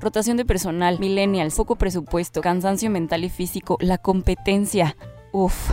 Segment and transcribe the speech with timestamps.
[0.00, 4.96] rotación de personal, millennials, poco presupuesto, cansancio mental y físico, la competencia.
[5.32, 5.70] Uf.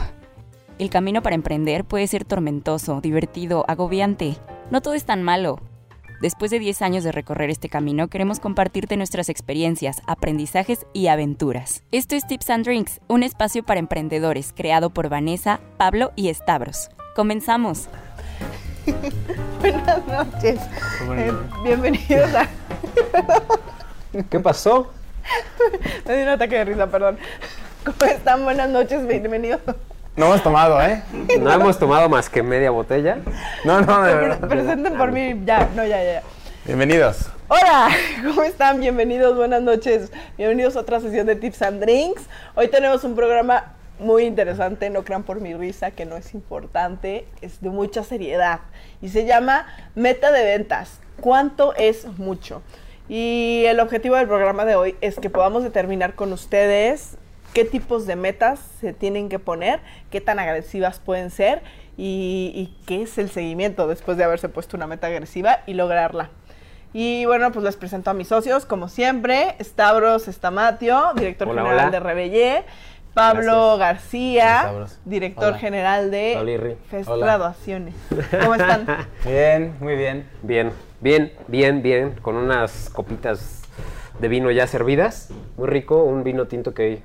[0.78, 4.38] El camino para emprender puede ser tormentoso, divertido, agobiante.
[4.71, 5.59] No todo es tan malo.
[6.21, 11.83] Después de 10 años de recorrer este camino, queremos compartirte nuestras experiencias, aprendizajes y aventuras.
[11.92, 16.89] Esto es Tips and Drinks, un espacio para emprendedores creado por Vanessa, Pablo y Stavros.
[17.16, 17.88] Comenzamos.
[19.59, 20.59] Buenas noches.
[21.12, 22.49] Eh, bienvenidos a.
[24.23, 24.91] ¿Qué pasó?
[26.05, 27.17] Me dio un ataque de risa, perdón.
[27.83, 28.43] ¿Cómo están?
[28.45, 29.59] Buenas noches, bienvenidos.
[30.15, 31.03] No hemos tomado, ¿eh?
[31.39, 33.17] No hemos tomado más que media botella.
[33.65, 34.47] No, no, de verdad.
[34.47, 36.23] Presenten por mí, ya, no, ya, ya.
[36.63, 37.29] Bienvenidos.
[37.49, 37.89] Hola,
[38.23, 38.79] ¿cómo están?
[38.79, 40.11] Bienvenidos, buenas noches.
[40.37, 42.23] Bienvenidos a otra sesión de Tips and Drinks.
[42.55, 47.27] Hoy tenemos un programa muy interesante, no crean por mi risa, que no es importante,
[47.41, 48.61] es de mucha seriedad.
[49.01, 50.99] Y se llama Meta de Ventas.
[51.20, 52.61] ¿Cuánto es mucho?
[53.07, 57.17] Y el objetivo del programa de hoy es que podamos determinar con ustedes
[57.53, 61.62] qué tipos de metas se tienen que poner, qué tan agresivas pueden ser
[61.97, 66.30] y, y qué es el seguimiento después de haberse puesto una meta agresiva y lograrla.
[66.94, 71.88] Y bueno, pues les presento a mis socios, como siempre, Stavros Estamatio, director Hola, general
[71.88, 71.92] hola.
[71.92, 72.64] de Rebellé,
[73.14, 74.72] Pablo García,
[75.06, 75.58] director Hola.
[75.58, 76.75] general de
[77.06, 77.25] Hola.
[77.25, 77.95] Graduaciones.
[78.42, 78.86] ¿Cómo están?
[79.25, 80.25] Bien, muy bien.
[80.42, 80.72] Bien,
[81.06, 82.16] bien, bien, bien.
[82.22, 83.61] Con unas copitas
[84.20, 85.30] de vino ya servidas.
[85.56, 86.03] Muy rico.
[86.03, 87.02] Un vino tinto que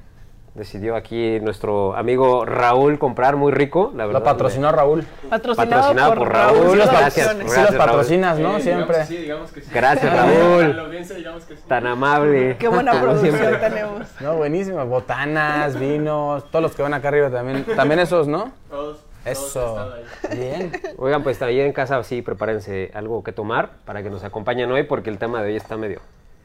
[0.54, 3.36] decidió aquí nuestro amigo Raúl comprar.
[3.36, 4.20] Muy rico, la verdad.
[4.20, 5.04] Lo patrocinó Raúl.
[5.28, 6.56] Patrocinado, Patrocinado por, por Raúl.
[6.58, 6.70] Raúl.
[6.72, 7.78] Sí los, pat- Gracias, sí los gracias, Raúl.
[7.78, 8.56] patrocinas, ¿no?
[8.56, 8.96] Sí, Siempre.
[8.96, 9.70] digamos que sí, digamos que sí.
[9.72, 10.76] Gracias, Raúl.
[10.76, 11.62] la audiencia digamos que sí.
[11.68, 12.56] Tan amable.
[12.58, 14.06] Qué buena producción tenemos.
[14.20, 14.84] No, buenísimo.
[14.86, 17.64] Botanas, vinos, todos los que van acá arriba también.
[17.76, 18.50] También esos, ¿no?
[18.70, 19.04] Todos.
[19.24, 19.92] Eso.
[20.34, 20.72] Bien.
[20.98, 24.84] Oigan, pues ahí en casa sí, prepárense algo que tomar para que nos acompañen hoy
[24.84, 26.00] porque el tema de hoy está medio...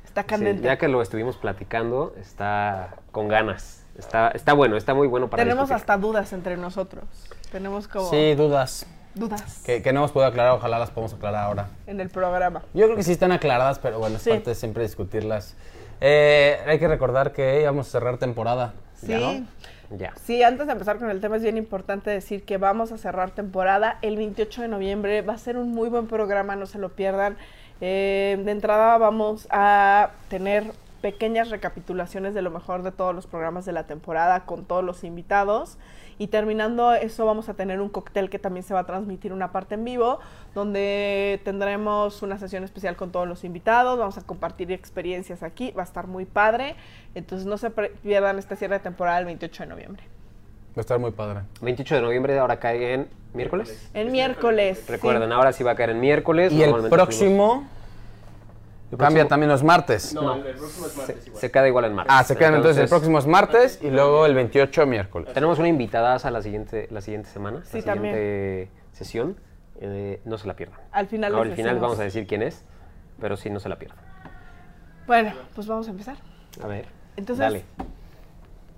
[0.06, 0.64] Está sí, candente.
[0.64, 3.84] ya que lo estuvimos platicando, está con ganas.
[3.98, 5.82] Está, está bueno, está muy bueno para Tenemos discutir.
[5.82, 7.04] hasta dudas entre nosotros.
[7.52, 8.86] Tenemos como Sí, dudas.
[9.14, 11.68] dudas Que, que no hemos podido aclarar, ojalá las podamos aclarar ahora.
[11.88, 12.62] en el programa.
[12.74, 14.30] Yo creo que sí están aclaradas, pero bueno, es Sí.
[14.32, 15.56] parte de siempre discutirlas.
[16.02, 18.74] Eh, hay que recordar que vamos a cerrar temporada.
[19.00, 19.08] Sí.
[19.08, 19.46] ¿ya no?
[19.90, 20.14] Ya.
[20.24, 23.32] Sí, antes de empezar con el tema es bien importante decir que vamos a cerrar
[23.32, 25.22] temporada el 28 de noviembre.
[25.22, 27.38] Va a ser un muy buen programa, no se lo pierdan.
[27.82, 33.66] Eh, de entrada vamos a tener pequeñas recapitulaciones de lo mejor de todos los programas
[33.66, 35.78] de la temporada con todos los invitados.
[36.18, 39.52] Y terminando eso vamos a tener un cóctel que también se va a transmitir una
[39.52, 40.20] parte en vivo,
[40.54, 45.82] donde tendremos una sesión especial con todos los invitados, vamos a compartir experiencias aquí, va
[45.82, 46.76] a estar muy padre.
[47.16, 50.04] Entonces no se pierdan este cierre de temporada el 28 de noviembre.
[50.78, 51.42] Va a estar muy padre.
[51.62, 53.90] 28 de noviembre ahora cae en miércoles.
[53.94, 54.86] El miércoles.
[54.88, 55.34] Recuerden, sí.
[55.34, 56.52] ahora sí va a caer en miércoles.
[56.52, 57.68] Y el Normalmente próximo
[58.98, 60.14] cambia también los martes.
[60.14, 61.42] No, el, el próximo es martes se, igual.
[61.42, 62.16] se queda igual en martes.
[62.18, 65.34] Ah, se quedan entonces, el próximo es martes y luego el 28 miércoles.
[65.34, 68.14] Tenemos una invitada a la siguiente, la siguiente semana, Sí, la también.
[68.16, 69.38] siguiente sesión.
[69.82, 70.80] Eh, no se la pierdan.
[70.92, 72.64] Al final Ahora, al final vamos a decir quién es,
[73.20, 74.00] pero sí, no se la pierdan.
[75.08, 76.16] Bueno, pues vamos a empezar.
[76.64, 76.86] A ver,
[77.18, 77.66] Entonces, dale.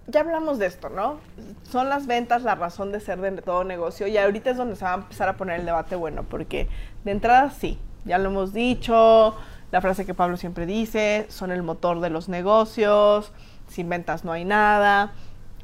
[0.07, 1.19] ya hablamos de esto, ¿no?
[1.63, 4.84] Son las ventas la razón de ser de todo negocio y ahorita es donde se
[4.85, 6.67] va a empezar a poner el debate bueno, porque
[7.05, 9.35] de entrada sí, ya lo hemos dicho,
[9.72, 13.31] la frase que Pablo siempre dice, son el motor de los negocios,
[13.67, 15.13] sin ventas no hay nada,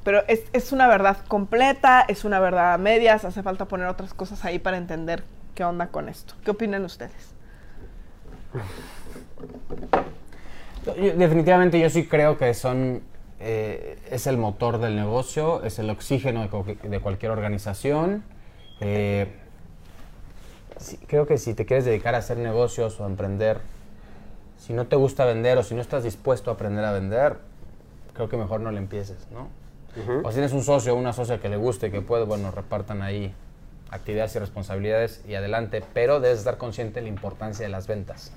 [0.04, 4.14] pero es, es una verdad completa, es una verdad a medias, hace falta poner otras
[4.14, 5.24] cosas ahí para entender
[5.56, 6.36] qué onda con esto.
[6.44, 7.34] ¿Qué opinan ustedes?
[10.86, 13.02] Definitivamente yo sí creo que son
[13.40, 18.24] eh, es el motor del negocio, es el oxígeno de, de cualquier organización.
[18.80, 19.28] Eh,
[21.08, 23.60] creo que si te quieres dedicar a hacer negocios o a emprender,
[24.64, 27.36] si no te gusta vender o si no estás dispuesto a aprender a vender,
[28.14, 29.50] creo que mejor no le empieces, ¿no?
[30.24, 33.02] O si tienes un socio o una socia que le guste, que puede, bueno, repartan
[33.02, 33.34] ahí
[33.92, 38.32] actividades y responsabilidades y adelante, pero debes estar consciente de la importancia de las ventas,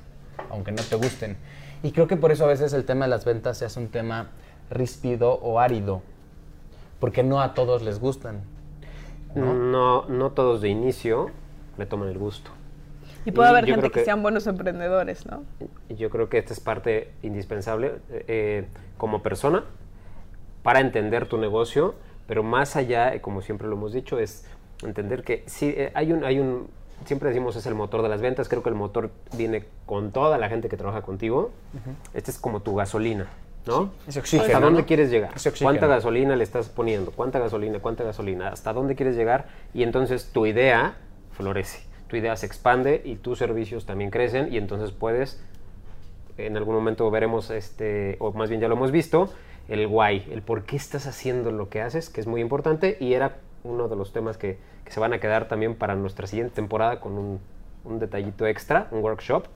[0.51, 1.37] aunque no te gusten.
[1.84, 3.89] Y creo que por eso a veces el tema de las ventas se hace un
[3.89, 4.31] tema
[4.69, 6.03] ríspido o árido,
[6.99, 8.41] porque no a todos les gustan.
[9.37, 10.07] ¿no?
[10.09, 11.31] no, todos de inicio
[11.79, 12.51] le toman el gusto.
[13.27, 15.45] Y puede Y haber yo gente creo que, que- sean buenos emprendedores, ¿no?
[15.91, 18.65] Yo creo que esta es parte indispensable eh,
[18.97, 19.65] como persona
[20.63, 21.95] para entender tu negocio,
[22.27, 24.47] pero más allá, como siempre lo hemos dicho, es
[24.83, 26.69] entender que sí, eh, hay un, hay un,
[27.05, 30.39] siempre decimos es el motor de las ventas, creo que el motor viene con toda
[30.39, 31.51] la gente que trabaja contigo,
[32.15, 33.27] este es como tu gasolina,
[33.67, 33.91] ¿no?
[34.09, 34.87] ese oxígeno, ¿Hasta dónde ¿no?
[34.87, 35.31] quieres llegar?
[35.63, 37.11] ¿Cuánta gasolina le estás poniendo?
[37.13, 37.79] ¿Cuánta gasolina?
[37.81, 38.49] ¿Cuánta gasolina?
[38.49, 39.47] ¿Hasta dónde quieres llegar?
[39.72, 40.97] Y entonces tu idea
[41.33, 45.41] florece, tu idea se expande y tus servicios también crecen y entonces puedes
[46.39, 49.31] en algún momento veremos, este, o más bien ya lo hemos visto,
[49.69, 53.15] el why, el por qué estás haciendo lo que haces, que es muy importante y
[53.15, 56.55] era uno de los temas que, que se van a quedar también para nuestra siguiente
[56.55, 57.41] temporada con un,
[57.85, 59.47] un detallito extra, un workshop.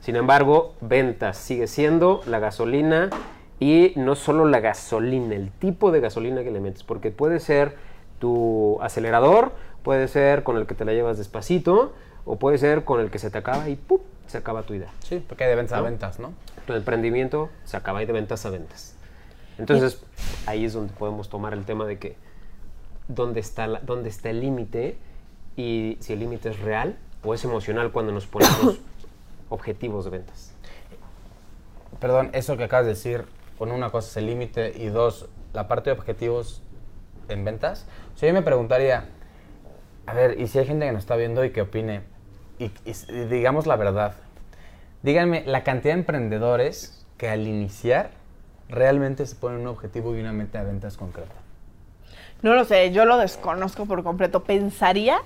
[0.00, 3.10] Sin embargo, ventas sigue siendo la gasolina
[3.58, 7.76] y no solo la gasolina, el tipo de gasolina que le metes, porque puede ser
[8.18, 9.52] tu acelerador,
[9.84, 11.94] puede ser con el que te la llevas despacito,
[12.24, 14.00] o puede ser con el que se te acaba y ¡pum!
[14.26, 14.90] se acaba tu idea.
[15.04, 15.86] Sí, porque hay de ventas ¿No?
[15.86, 16.32] a ventas, ¿no?
[16.66, 18.96] Tu emprendimiento se acaba y de ventas a ventas.
[19.58, 20.02] Entonces,
[20.46, 22.16] ahí es donde podemos tomar el tema de que
[23.06, 24.96] dónde está, la- dónde está el límite
[25.56, 28.80] y si el límite es real o es emocional cuando nos ponemos
[29.50, 30.52] objetivos de ventas.
[32.00, 33.24] Perdón, eso que acabas de decir,
[33.58, 36.62] con una cosa es el límite y dos, la parte de objetivos
[37.28, 37.86] en ventas.
[38.14, 39.06] O sea, yo me preguntaría,
[40.06, 42.02] a ver, y si hay gente que nos está viendo y que opine,
[42.58, 42.70] y,
[43.30, 44.14] digamos la verdad,
[45.02, 48.10] díganme la cantidad de emprendedores que al iniciar
[48.68, 51.34] realmente se ponen un objetivo y una meta de ventas concreta.
[52.42, 54.44] No lo sé, yo lo desconozco por completo.
[54.44, 55.18] Pensaría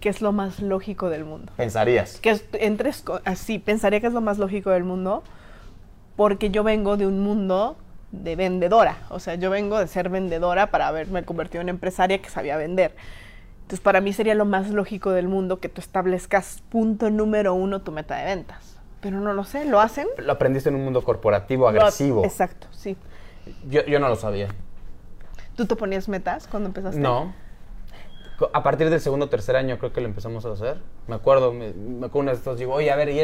[0.00, 1.52] que es lo más lógico del mundo.
[1.56, 2.18] Pensarías.
[2.20, 2.44] Que es-
[3.24, 5.22] así, pensaría que es lo más lógico del mundo
[6.16, 7.76] porque yo vengo de un mundo
[8.10, 8.98] de vendedora.
[9.10, 12.94] O sea, yo vengo de ser vendedora para haberme convertido en empresaria que sabía vender.
[13.70, 17.82] Entonces, para mí sería lo más lógico del mundo que tú establezcas punto número uno
[17.82, 18.76] tu meta de ventas.
[19.00, 20.08] Pero no lo sé, ¿lo hacen?
[20.18, 22.24] Lo aprendiste en un mundo corporativo, Lo- agresivo.
[22.24, 22.96] exacto, sí.
[23.68, 24.48] Yo, yo no lo sabía.
[25.54, 26.98] ¿Tú te ponías metas cuando empezaste?
[26.98, 27.32] No.
[28.52, 30.78] A partir del segundo o tercer año creo que lo empezamos a hacer.
[31.06, 33.20] Me acuerdo, me, me acuerdo una de estas, digo, oye, a ver, y,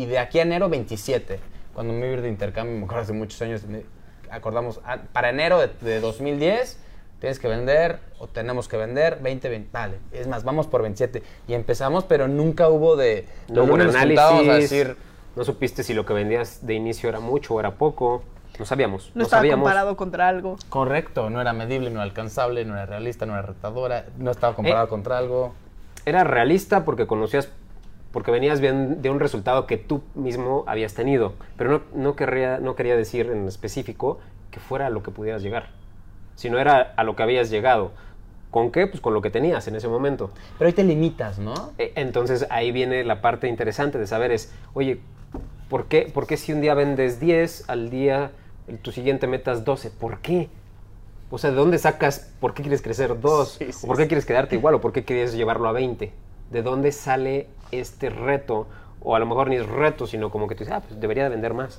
[0.00, 1.38] y- de aquí a enero 27.
[1.74, 3.84] Cuando me iba a ir de intercambio, me acuerdo hace muchos años, me-
[4.30, 4.80] acordamos,
[5.12, 6.78] para enero de, de 2010
[7.20, 9.96] tienes que vender o tenemos que vender 20, 20, vale.
[10.12, 11.22] Es más, vamos por 27.
[11.46, 13.26] Y empezamos, pero nunca hubo de...
[13.48, 14.18] No hubo un análisis,
[14.48, 14.96] a decir,
[15.36, 18.22] no supiste si lo que vendías de inicio era mucho o era poco,
[18.58, 19.10] no sabíamos.
[19.14, 19.62] No, No, estaba sabíamos.
[19.64, 20.56] comparado contra algo.
[20.68, 24.54] correcto, no era medible, no era alcanzable, no era realista, no era retadora, no estaba
[24.56, 25.54] comparado Eh, contra algo.
[26.06, 27.48] Era realista porque conocías,
[28.12, 32.58] porque venías bien de un resultado que tú mismo habías tenido, pero no, no, querría,
[32.58, 34.18] no quería decir en específico
[34.50, 35.68] que fuera a lo que pudieras llegar,
[36.34, 37.92] sino era a lo que habías llegado.
[38.50, 38.86] ¿Con qué?
[38.88, 40.30] Pues con lo que tenías en ese momento.
[40.58, 41.70] Pero ahí te limitas, ¿no?
[41.78, 45.00] Eh, Entonces ahí viene la parte interesante de saber es, oye,
[45.68, 48.32] ¿por qué, por qué si un día vendes 10, al día
[48.66, 49.90] el- tu siguiente metas 12?
[49.90, 50.48] ¿Por qué?
[51.30, 53.50] O sea, ¿de dónde sacas por qué quieres crecer 2?
[53.58, 54.74] Sí, sí, ¿O por qué quieres quedarte igual?
[54.74, 56.12] ¿O por qué quieres llevarlo a 20?
[56.50, 58.66] ¿De dónde sale este reto?
[59.00, 61.22] O a lo mejor ni es reto, sino como que tú dices, ah, pues debería
[61.22, 61.78] de vender más.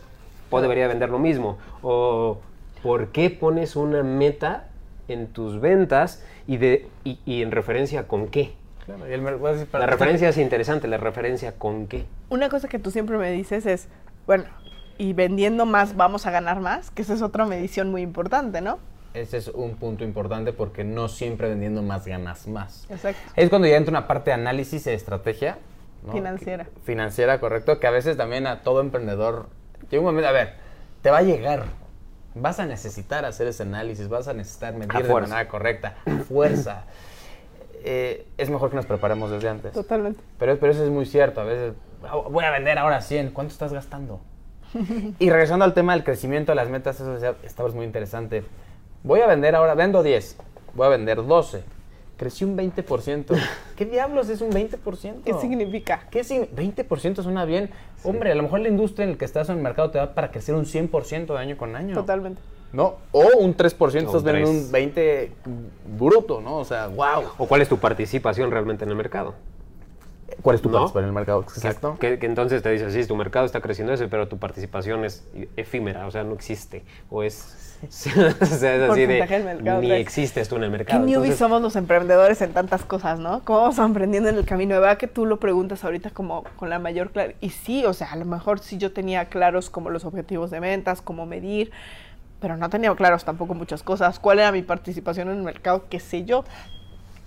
[0.49, 1.57] O debería de vender lo mismo.
[1.81, 2.37] O
[2.83, 4.67] ¿por qué pones una meta
[5.07, 8.53] en tus ventas y, de, y, y en referencia con qué?
[8.85, 9.23] Claro, y el
[9.73, 12.05] La referencia es interesante, la referencia con qué.
[12.29, 13.87] Una cosa que tú siempre me dices es,
[14.25, 14.45] bueno,
[14.97, 18.79] y vendiendo más vamos a ganar más, que esa es otra medición muy importante, ¿no?
[19.13, 22.85] Ese es un punto importante porque no siempre vendiendo más ganas más.
[22.89, 23.19] Exacto.
[23.35, 25.57] Es cuando ya entra una parte de análisis de estrategia.
[26.05, 26.13] ¿no?
[26.13, 26.63] Financiera.
[26.65, 27.79] Que- financiera, correcto.
[27.79, 29.47] Que a veces también a todo emprendedor
[29.89, 30.53] llega un momento, a ver,
[31.01, 31.65] te va a llegar.
[32.35, 35.95] Vas a necesitar hacer ese análisis, vas a necesitar medir A de manera correcta.
[36.05, 36.83] A fuerza.
[37.83, 39.73] Eh, es mejor que nos preparemos desde antes.
[39.73, 40.21] Totalmente.
[40.37, 41.41] Pero, pero eso es muy cierto.
[41.41, 41.73] A veces,
[42.03, 43.31] "Ah, voy a vender ahora 100.
[43.31, 44.21] ¿Cuánto estás gastando?
[45.19, 48.43] y regresando al tema del crecimiento de las metas, eso estaba muy interesante.
[49.03, 50.37] Voy a vender ahora, vendo 10.
[50.75, 51.63] Voy a vender 12.
[52.21, 53.35] Crecí un 20%.
[53.75, 55.23] ¿Qué diablos es un 20%?
[55.25, 56.05] ¿Qué significa?
[56.11, 57.71] ¿Qué signi- 20% suena bien.
[58.03, 60.13] Hombre, a lo mejor la industria en la que estás en el mercado te da
[60.13, 61.95] para crecer un 100% de año con año.
[61.95, 62.39] Totalmente.
[62.73, 62.97] ¿No?
[63.11, 65.31] O un 3%, estás vendiendo un 20
[65.97, 66.57] bruto, ¿no?
[66.57, 67.23] O sea, wow.
[67.39, 69.33] ¿O cuál es tu participación realmente en el mercado?
[70.41, 70.75] ¿Cuál es tu ¿No?
[70.75, 71.41] participación en el mercado?
[71.41, 71.97] Exacto.
[71.99, 75.27] Que, que entonces te dices, sí, tu mercado está creciendo ese, pero tu participación es
[75.55, 76.83] efímera, o sea, no existe.
[77.09, 80.99] O es, o sea, es así de, mercado, ni existes tú en el Qué mercado.
[80.99, 83.43] newbies Entonces, somos los emprendedores en tantas cosas, ¿no?
[83.43, 84.75] ¿Cómo vamos aprendiendo en el camino?
[84.75, 87.37] De verdad que tú lo preguntas ahorita como con la mayor claridad.
[87.41, 90.59] Y sí, o sea, a lo mejor sí yo tenía claros como los objetivos de
[90.59, 91.71] ventas, cómo medir,
[92.39, 94.19] pero no tenía claros tampoco muchas cosas.
[94.19, 95.85] ¿Cuál era mi participación en el mercado?
[95.89, 96.43] ¿Qué sé yo?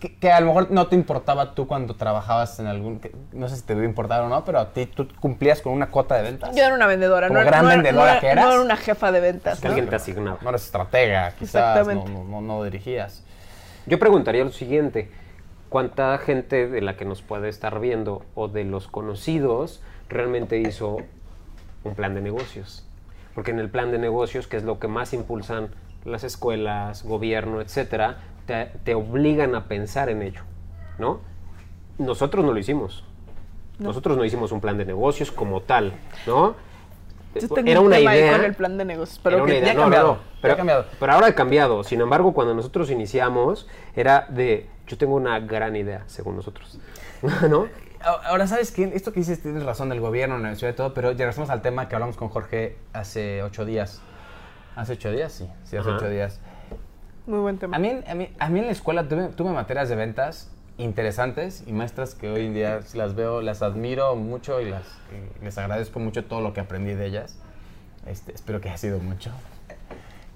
[0.09, 3.49] Que, que a lo mejor no te importaba tú cuando trabajabas en algún, que- no
[3.49, 6.17] sé si te debe importar o no, pero a ti tú cumplías con una cuota
[6.17, 6.55] de ventas.
[6.55, 8.45] Yo era una vendedora, Como no, era- gran no era- vendedora no era- que eras.
[8.45, 9.61] no era una jefa de ventas.
[9.61, 9.75] que ¿no?
[9.75, 10.39] alguien te asignaba.
[10.43, 12.11] No eres estratega, quizás, Exactamente.
[12.11, 13.23] no, no, no, no dirigías.
[13.87, 15.11] Yo preguntaría lo siguiente,
[15.71, 20.99] ¿cuánta gente de la que nos puede estar viendo o de los conocidos realmente hizo
[21.85, 22.87] un plan de negocios?
[23.35, 25.71] Porque en el plan de negocios, que es lo que más impulsan
[26.05, 30.43] las escuelas, gobierno, etcétera, te, te obligan a pensar en ello,
[30.99, 31.21] ¿no?
[31.99, 33.05] Nosotros no lo hicimos.
[33.79, 35.93] Nosotros no hicimos un plan de negocios como tal,
[36.27, 36.55] ¿no?
[37.35, 38.33] Yo tengo era un una tema ahí idea.
[38.37, 40.15] con el plan de negocios, pero Era una que idea, ya ha no, cambiado, no,
[40.15, 40.85] ya ha pero, cambiado.
[41.01, 41.83] pero ahora ha cambiado.
[41.83, 46.79] Sin embargo, cuando nosotros iniciamos, era de, yo tengo una gran idea, según nosotros.
[47.51, 47.67] ¿No?
[48.01, 48.85] A- Ahora, ¿sabes qué?
[48.95, 51.61] Esto que dices tienes razón del gobierno, la universidad y todo, pero ya regresamos al
[51.63, 54.01] tema que hablamos con Jorge hace ocho días.
[54.77, 55.33] ¿Hace ocho días?
[55.33, 55.97] Sí, sí, hace Ajá.
[55.97, 56.41] ocho días.
[57.27, 57.77] Muy buen tema.
[57.77, 61.63] A mí, a mí, a mí en la escuela tuve, tuve materias de ventas interesantes
[61.67, 64.83] y maestras que hoy en día las veo, las admiro mucho y, las,
[65.43, 67.39] les agradezco mucho todo lo que aprendí de ellas.
[68.07, 69.31] Este, espero que haya sido mucho.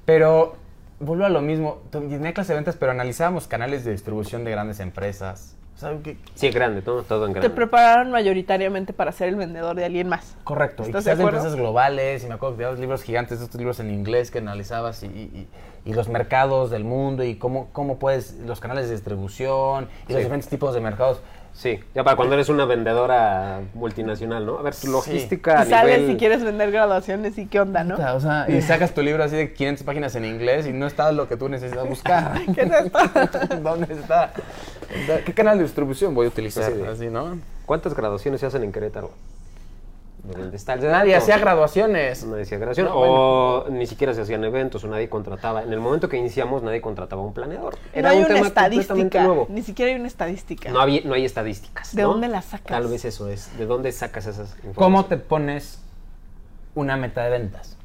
[0.05, 0.57] Pero
[1.01, 1.83] vuelvo a lo mismo.
[1.91, 5.58] Tenía clase de ventas, pero analizábamos canales de distribución de grandes empresas.
[5.79, 7.55] O sea, que- Sí, grande, todo, todo en Te grande.
[7.55, 10.37] prepararon mayoritariamente para ser el vendedor de alguien más.
[10.43, 13.41] Correcto, y ¿Estás de quizás de, empresas globales, y me acuerdo que había libros gigantes,
[13.41, 15.49] estos libros en inglés que analizabas y, y-
[15.85, 20.19] y los mercados del mundo y cómo, cómo puedes, los canales de distribución y los
[20.19, 20.25] Sí.
[20.25, 21.21] diferentes tipos de mercados.
[21.55, 24.59] Sí, ya para cuando eres una vendedora multinacional, ¿no?
[24.59, 24.89] A ver, tu Sí.
[24.93, 26.13] logística a Y sales nivel...
[26.13, 27.97] si quieres vender graduaciones y qué onda, ¿no?
[28.15, 31.11] O sea, y sacas tu libro así de 500 páginas en inglés y no está
[31.11, 32.33] lo que tú necesitas buscar.
[32.55, 33.57] ¿Qué es esto?
[33.63, 34.33] ¿Dónde está?
[35.25, 36.73] ¿Qué canal de distribución voy a utilizar?
[36.73, 36.87] Sí, sí.
[36.87, 37.39] Así, ¿no?
[37.67, 39.11] ¿Cuántas graduaciones se hacen en Querétaro?
[40.25, 42.25] ¿De dónde está el Nadie hacía graduaciones.
[42.25, 42.87] Nadie hacía graduación.
[42.89, 45.63] No, o ni siquiera se hacían eventos o nadie contrataba.
[45.63, 47.79] En el momento que iniciamos, nadie contrataba un planeador.
[47.95, 49.23] no hay un una tema estadística.
[49.25, 49.47] nuevo.
[49.49, 50.71] Ni siquiera hay una estadística.
[50.71, 51.95] No, había, no hay estadísticas.
[51.95, 52.09] ¿De ¿no?
[52.09, 52.67] dónde las sacas?
[52.67, 53.57] Tal vez eso es.
[53.57, 54.77] ¿De dónde sacas esas informaciones?
[54.77, 55.81] ¿Cómo te pones
[56.75, 57.77] una meta de ventas?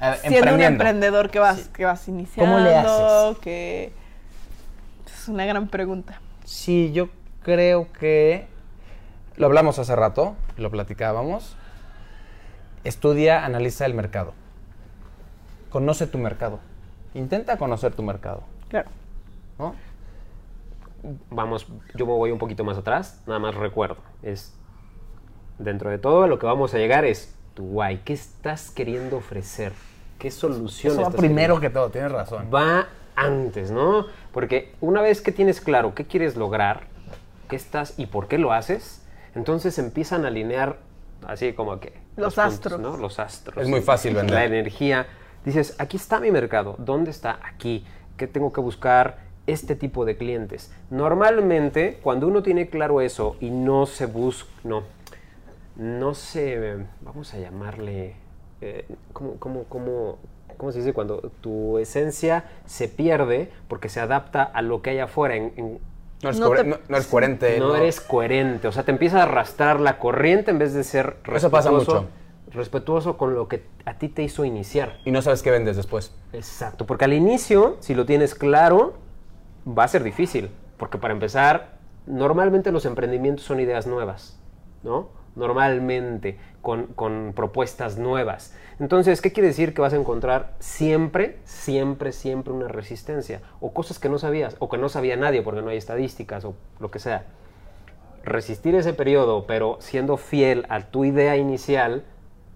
[0.00, 3.38] Eh, Siendo un emprendedor que vas, que vas iniciando, ¿Cómo le haces?
[3.38, 3.92] que
[5.24, 6.20] es una gran pregunta.
[6.44, 7.08] Sí, yo
[7.42, 8.46] creo que
[9.36, 11.56] lo hablamos hace rato, lo platicábamos.
[12.84, 14.34] Estudia, analiza el mercado.
[15.70, 16.60] Conoce tu mercado.
[17.14, 18.90] Intenta conocer tu mercado, Claro.
[19.58, 19.74] ¿no?
[21.30, 23.22] Vamos, yo me voy un poquito más atrás.
[23.26, 23.96] Nada más recuerdo.
[24.22, 24.54] Es.
[25.58, 27.98] Dentro de todo, lo que vamos a llegar es tu guay.
[28.04, 29.72] ¿Qué estás queriendo ofrecer?
[30.18, 31.60] ¿Qué solución Eso va estás primero queriendo?
[31.60, 32.48] que todo, tienes razón.
[32.52, 34.06] va antes, ¿no?
[34.32, 36.84] Porque una vez que tienes claro qué quieres lograr,
[37.48, 39.02] qué estás y por qué lo haces,
[39.34, 40.78] entonces empiezan a alinear
[41.26, 42.80] así como que Los astros.
[42.80, 42.96] ¿no?
[42.96, 43.62] Los astros.
[43.62, 44.34] Es muy fácil vender.
[44.34, 45.06] La energía.
[45.44, 46.76] Dices, aquí está mi mercado.
[46.78, 47.38] ¿Dónde está?
[47.42, 47.84] Aquí.
[48.16, 49.18] ¿Qué tengo que buscar?
[49.46, 50.72] Este tipo de clientes.
[50.90, 54.84] Normalmente, cuando uno tiene claro eso y no se busca, no,
[55.76, 58.14] no se, vamos a llamarle,
[58.62, 60.18] eh, ¿cómo, cómo, cómo,
[60.56, 60.92] cómo se dice?
[60.92, 65.36] Cuando tu esencia se pierde porque se adapta a lo que hay afuera.
[65.36, 65.78] En, en-
[66.22, 67.58] No eres, No te- no- no eres coherente.
[67.58, 71.16] no, eres coherente, o sea, te empieza a arrastrar la corriente en vez de ser
[71.32, 72.08] Eso pasa respetuoso, mucho.
[72.52, 74.98] respetuoso con lo que a ti te hizo iniciar.
[75.04, 76.14] Y no sabes qué vendes después.
[76.32, 78.94] Exacto, porque al inicio, si lo tienes claro,
[79.66, 84.38] va a ser difícil, porque para empezar, normalmente los emprendimientos son ideas nuevas,
[84.82, 85.08] ¿no?
[85.36, 88.56] Normalmente, con, propuestas nuevas.
[88.80, 89.74] Entonces, ¿qué quiere decir?
[89.74, 94.68] Que vas a encontrar siempre, siempre, siempre una resistencia, o cosas que no sabías, o
[94.68, 97.26] que no sabía nadie porque no hay estadísticas, o lo que sea.
[98.24, 102.02] Resistir ese periodo, pero siendo fiel a tu idea inicial,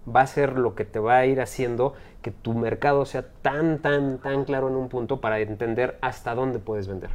[0.09, 3.79] va a ser lo que te va a ir haciendo que tu mercado sea tan,
[3.79, 7.11] tan, tan claro en un punto para entender hasta dónde puedes vender.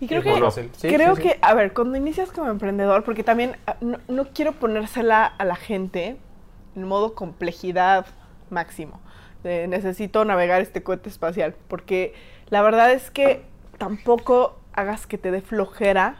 [0.00, 0.34] Y creo que.
[0.72, 1.28] Sí, creo sí, sí.
[1.28, 5.44] que, a ver, cuando inicias como emprendedor, porque también ah, no, no quiero ponérsela a
[5.44, 6.16] la gente
[6.74, 8.06] en modo complejidad
[8.50, 9.00] máximo.
[9.42, 12.14] de necesito navegar este cohete espacial, porque
[12.48, 13.42] la verdad es que
[13.78, 16.16] tampoco hagas que te dé flojera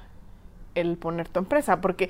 [0.74, 2.08] el poner tu empresa, porque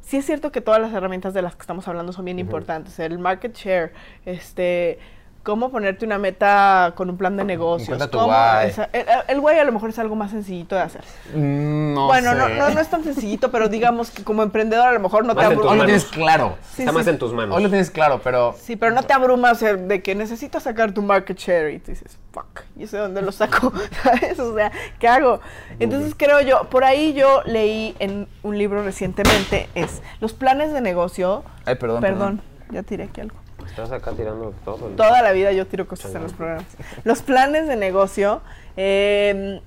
[0.00, 2.98] sí es cierto que todas las herramientas de las que estamos hablando son bien importantes,
[2.98, 3.92] el market share,
[4.24, 4.98] este
[5.42, 8.68] cómo ponerte una meta con un plan de negocios, Encuentra tu cómo- why.
[8.68, 11.02] esa- el, el why a lo mejor es algo más sencillito de hacer.
[11.34, 12.38] No bueno, sé.
[12.38, 15.34] no, no, no es tan sencillito, pero digamos que como emprendedor a lo mejor no
[15.34, 15.86] te Más tus Hoy lo abrumas.
[15.86, 16.56] tienes claro.
[16.74, 16.98] Sí, Está sí.
[16.98, 17.56] más en tus manos.
[17.56, 21.02] Hoy lo tienes claro, pero Sí, pero no te abrumas de que necesitas sacar tu
[21.02, 23.72] market share y tú dices, fuck, ¿y sé dónde lo saco?
[24.02, 24.38] ¿Sabes?
[24.38, 25.40] O sea, ¿qué hago?
[25.80, 30.80] Entonces creo yo, por ahí yo leí en un libro recientemente, es los planes de
[30.80, 31.42] negocio.
[31.64, 33.36] Ay, perdón, Perdón, ya tiré aquí algo.
[33.66, 34.88] Estás acá tirando todo.
[34.88, 36.64] el- Toda la vida yo tiro cosas en los programas.
[37.04, 38.40] Los planes de negocio
[38.76, 39.60] eh,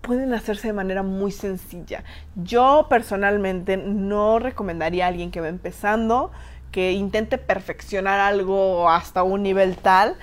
[0.00, 2.02] pueden hacerse de manera muy sencilla.
[2.36, 6.32] Yo personalmente no recomendaría a alguien que va empezando
[6.72, 10.16] que intente perfeccionar algo hasta un nivel tal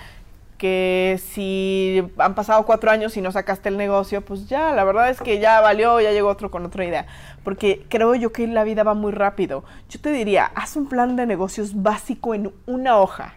[0.59, 5.09] que si han pasado cuatro años y no sacaste el negocio, pues ya, la verdad
[5.09, 7.07] es que ya valió, ya llegó otro con otra idea.
[7.43, 9.63] Porque creo yo que la vida va muy rápido.
[9.89, 13.35] Yo te diría, haz un plan de negocios básico en una hoja.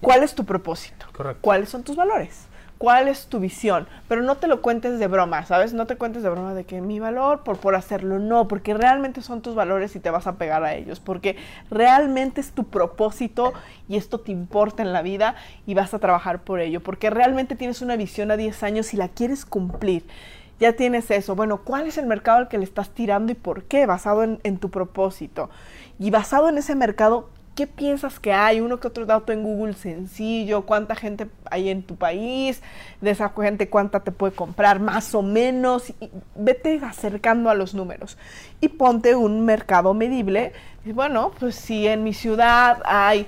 [0.00, 1.06] ¿Cuál es tu propósito?
[1.12, 1.40] Correcto.
[1.42, 2.47] ¿Cuáles son tus valores?
[2.78, 3.88] ¿Cuál es tu visión?
[4.06, 5.74] Pero no te lo cuentes de broma, ¿sabes?
[5.74, 9.20] No te cuentes de broma de que mi valor por, por hacerlo, no, porque realmente
[9.20, 11.34] son tus valores y te vas a pegar a ellos, porque
[11.72, 13.52] realmente es tu propósito
[13.88, 15.34] y esto te importa en la vida
[15.66, 18.96] y vas a trabajar por ello, porque realmente tienes una visión a 10 años y
[18.96, 20.04] la quieres cumplir.
[20.60, 21.34] Ya tienes eso.
[21.34, 23.86] Bueno, ¿cuál es el mercado al que le estás tirando y por qué?
[23.86, 25.50] Basado en, en tu propósito.
[26.00, 28.60] Y basado en ese mercado, ¿qué piensas que hay?
[28.60, 32.62] Uno que otro dato en Google sencillo, cuánta gente hay en tu país,
[33.00, 37.74] de esa gente cuánta te puede comprar, más o menos, y vete acercando a los
[37.74, 38.16] números.
[38.60, 40.52] Y ponte un mercado medible.
[40.84, 43.26] Y bueno, pues si en mi ciudad hay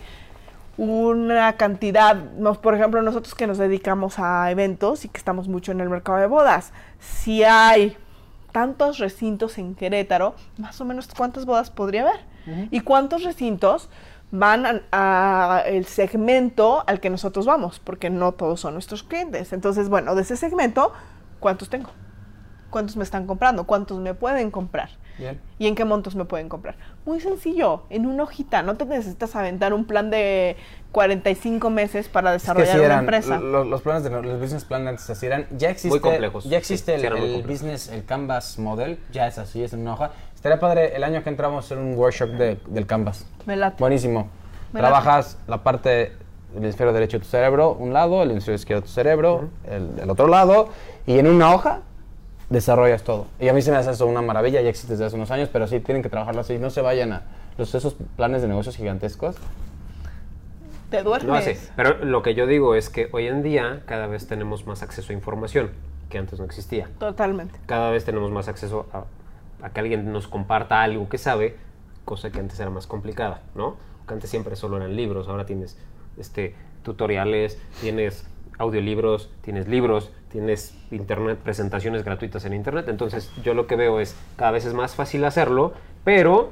[0.78, 5.72] una cantidad, nos- por ejemplo, nosotros que nos dedicamos a eventos y que estamos mucho
[5.72, 7.96] en el mercado de bodas, si hay
[8.52, 12.30] tantos recintos en Querétaro, más o menos cuántas bodas podría haber
[12.70, 13.90] y cuántos recintos
[14.32, 19.52] van a, a el segmento al que nosotros vamos, porque no todos son nuestros clientes.
[19.52, 20.92] Entonces, bueno, de ese segmento,
[21.40, 21.90] ¿cuántos tengo?
[22.70, 23.64] ¿Cuántos me están comprando?
[23.64, 24.90] ¿Cuántos me pueden comprar?
[25.18, 25.40] Bien.
[25.58, 26.76] ¿Y en qué montos me pueden comprar?
[27.04, 28.62] Muy sencillo, en una hojita.
[28.62, 30.56] No te necesitas aventar un plan de
[30.92, 33.38] 45 meses para Es que desarrollar sí una eran, empresa.
[33.40, 36.92] lo- los planes de los business plan antes así eran, ya existe, complejos, ya existe
[36.94, 39.94] sí, el, eran muy el business, el Canvas model, ya es así, es en una
[39.94, 40.12] hoja.
[40.40, 43.26] Estaría padre el año que entramos a hacer un workshop de- del Canvas.
[43.44, 43.76] Me late.
[43.78, 44.30] Buenísimo.
[44.73, 46.12] Me Trabajas la parte
[46.54, 49.90] del hemisferio derecho de tu cerebro, un lado, el hemisferio izquierdo de tu cerebro, el,
[50.00, 50.70] el otro lado,
[51.06, 51.80] y en una hoja
[52.49, 53.26] desarrollas todo.
[53.38, 55.50] Y a mí se me hace eso una maravilla, ya existe desde hace unos años,
[55.52, 57.23] pero sí tienen que trabajarlo así, no se vayan a
[57.59, 59.37] los, esos planes de negocios gigantescos.
[60.90, 61.28] Te duermes.
[61.28, 61.52] No así.
[61.76, 65.12] Pero lo que yo digo es que hoy en día cada vez tenemos más acceso
[65.12, 65.70] a información
[66.09, 66.88] que antes no existía.
[66.99, 67.59] Totalmente.
[67.66, 69.04] Cada vez tenemos más acceso a,
[69.62, 71.57] a que alguien nos comparta algo que sabe,
[72.05, 73.76] cosa que antes era más complicada, ¿no?
[74.07, 75.79] Que antes siempre solo eran libros, ahora tienes
[76.17, 78.26] este, tutoriales, tienes
[78.59, 82.88] audiolibros, tienes libros, tienes internet, presentaciones gratuitas en internet.
[82.88, 85.73] Entonces yo lo que veo es cada vez es más fácil hacerlo,
[86.05, 86.50] pero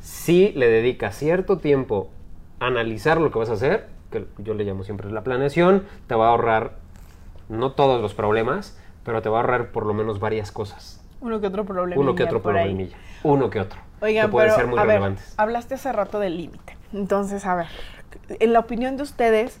[0.00, 2.10] si le dedicas cierto tiempo
[2.60, 6.14] a analizar lo que vas a hacer, que yo le llamo siempre la planeación, te
[6.14, 6.76] va a ahorrar
[7.48, 10.99] no todos los problemas, pero te va a ahorrar por lo menos varias cosas.
[11.20, 12.00] Uno que otro problema.
[12.00, 12.96] Uno que otro problemilla.
[13.22, 13.78] Uno que otro.
[14.00, 15.34] Oigan, que pueden pero, ser muy a ver, relevantes.
[15.36, 16.76] hablaste hace rato del límite.
[16.92, 17.66] Entonces, a ver,
[18.28, 19.60] en la opinión de ustedes,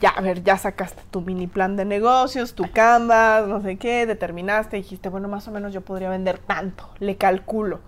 [0.00, 4.06] ya, a ver, ya sacaste tu mini plan de negocios, tu Canvas, no sé qué,
[4.06, 7.80] determinaste, dijiste, bueno, más o menos yo podría vender tanto, le calculo.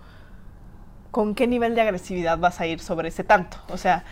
[1.10, 3.58] ¿Con qué nivel de agresividad vas a ir sobre ese tanto?
[3.68, 4.04] O sea,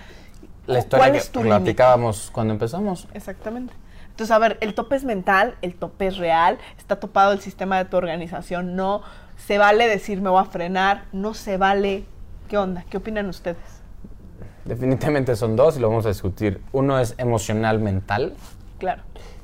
[0.66, 1.58] La historia ¿cuál que es tu límite?
[1.60, 3.08] platicábamos cuando empezamos.
[3.14, 3.72] Exactamente.
[4.18, 7.78] Entonces, a ver, el tope es mental, el tope es real, está topado el sistema
[7.78, 9.02] de tu organización, no
[9.36, 12.02] se vale decir me voy a frenar, no se vale.
[12.48, 12.84] ¿Qué onda?
[12.90, 13.58] ¿Qué opinan ustedes?
[14.64, 16.60] Definitivamente son dos y lo vamos a discutir.
[16.72, 18.34] Uno es emocional mental
[18.80, 19.02] Claro.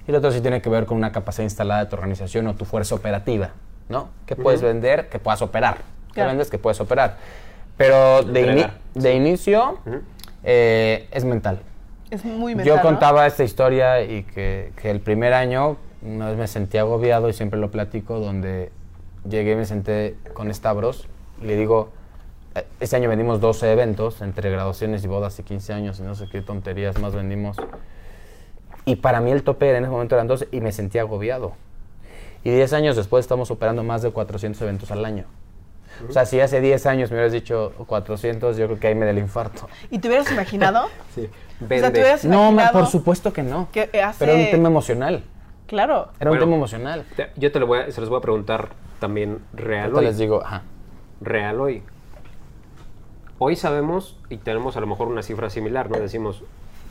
[0.09, 2.57] y el otro sí tiene que ver con una capacidad instalada de tu organización o
[2.57, 3.51] tu fuerza operativa,
[3.89, 4.09] ¿no?
[4.27, 5.09] ¿Qué puedes vender?
[5.09, 5.77] Que puedas operar.
[6.09, 6.31] ¿Qué Claro.
[6.31, 6.51] vendes?
[6.51, 7.19] Que puedes operar.
[7.77, 8.73] Pero de, ini- Entregar.
[8.95, 9.79] de inicio
[10.43, 11.61] eh, es mental.
[12.15, 12.67] Es muy mental.
[12.67, 12.83] Yo ¿no?
[12.83, 17.33] contaba esta historia y que, que el primer año una vez me sentí agobiado y
[17.33, 18.71] siempre lo platico, donde
[19.29, 21.09] llegué y me senté con Stavros
[21.43, 21.89] y le digo,
[22.55, 26.15] "Eh, este año vendimos 12 eventos entre graduaciones y bodas y 15 años y no
[26.15, 27.57] sé qué tonterías más vendimos.
[28.85, 31.55] Y para mí el tope en ese momento eran 12 y me sentí agobiado.
[32.45, 35.25] Y 10 años después estamos operando más de 400 eventos al año.
[36.09, 39.05] O sea, si hace 10 años me hubieras dicho 400, yo creo que ahí me
[39.05, 39.69] da el infarto.
[39.91, 40.89] ¿Y te hubieras imaginado?
[41.15, 41.31] Sí.
[41.57, 42.01] O sea, te Vende.
[42.01, 43.69] hubieras No, imaginado por supuesto que no.
[43.73, 44.19] que hace...
[44.19, 45.23] Pero era un tema emocional.
[45.67, 46.09] Claro.
[46.21, 47.05] Era un tema emocional.
[47.17, 48.69] Te- Yo te lo voy a, se los voy a preguntar
[49.01, 50.05] también real Ahorita hoy.
[50.07, 50.63] les digo, ajá.
[51.21, 51.83] real hoy.
[53.39, 55.99] Hoy sabemos y tenemos a lo mejor una cifra similar, ¿no?
[55.99, 56.43] Decimos,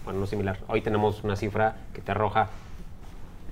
[0.06, 0.58] bueno, no similar.
[0.68, 2.50] Hoy tenemos una cifra que te arroja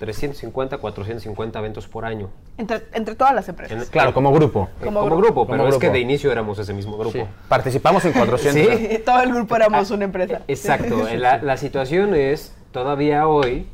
[0.01, 2.31] 350, 450 eventos por año.
[2.57, 3.83] Entre, entre todas las empresas.
[3.83, 4.67] En- Claro, como grupo.
[4.81, 5.21] Eh, Como como, grupo.
[5.21, 7.11] grupo, pero Como es que de inicio éramos ese mismo grupo.
[7.19, 7.23] Sí.
[7.47, 8.77] Participamos en 400.
[8.79, 8.97] Sí.
[9.05, 10.41] Todo el grupo éramos una empresa.
[10.47, 11.07] Exacto.
[11.15, 13.67] La, la situación es, todavía hoy,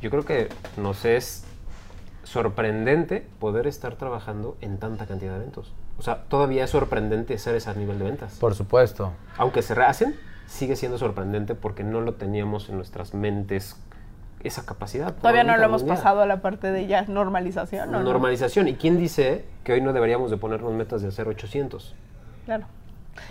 [0.00, 1.44] yo creo que nos es
[2.22, 5.74] sorprendente poder estar trabajando en tanta cantidad de eventos.
[5.98, 8.38] O sea, todavía es sorprendente hacer ese nivel de ventas.
[8.38, 9.12] Por supuesto.
[9.36, 13.76] aunque se hacen, sigue siendo sorprendente porque no lo teníamos en nuestras mentes
[14.44, 15.14] esa capacidad.
[15.14, 15.94] Todavía no lo hemos día.
[15.94, 18.02] pasado a la parte de ya normalización, ¿no?
[18.02, 18.68] Normalización.
[18.68, 21.94] ¿Y quién dice que hoy no deberíamos de ponernos metas de hacer 800?
[22.44, 22.66] Claro.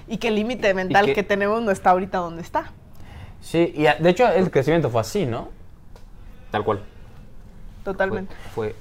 [0.08, 2.72] Y que el límite mental que- que tenemos no está ahorita donde está.
[3.42, 5.50] Sí, y a- de hecho el crecimiento fue así, ¿no?
[6.52, 6.82] Tal cual.
[7.84, 8.34] Totalmente.
[8.56, 8.76] fue-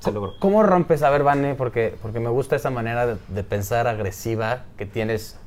[0.00, 0.32] Se logró.
[0.40, 1.04] ¿Cómo rompes?
[1.04, 5.38] A ver, Vane, porque, porque me gusta esa manera de, de pensar agresiva que tienes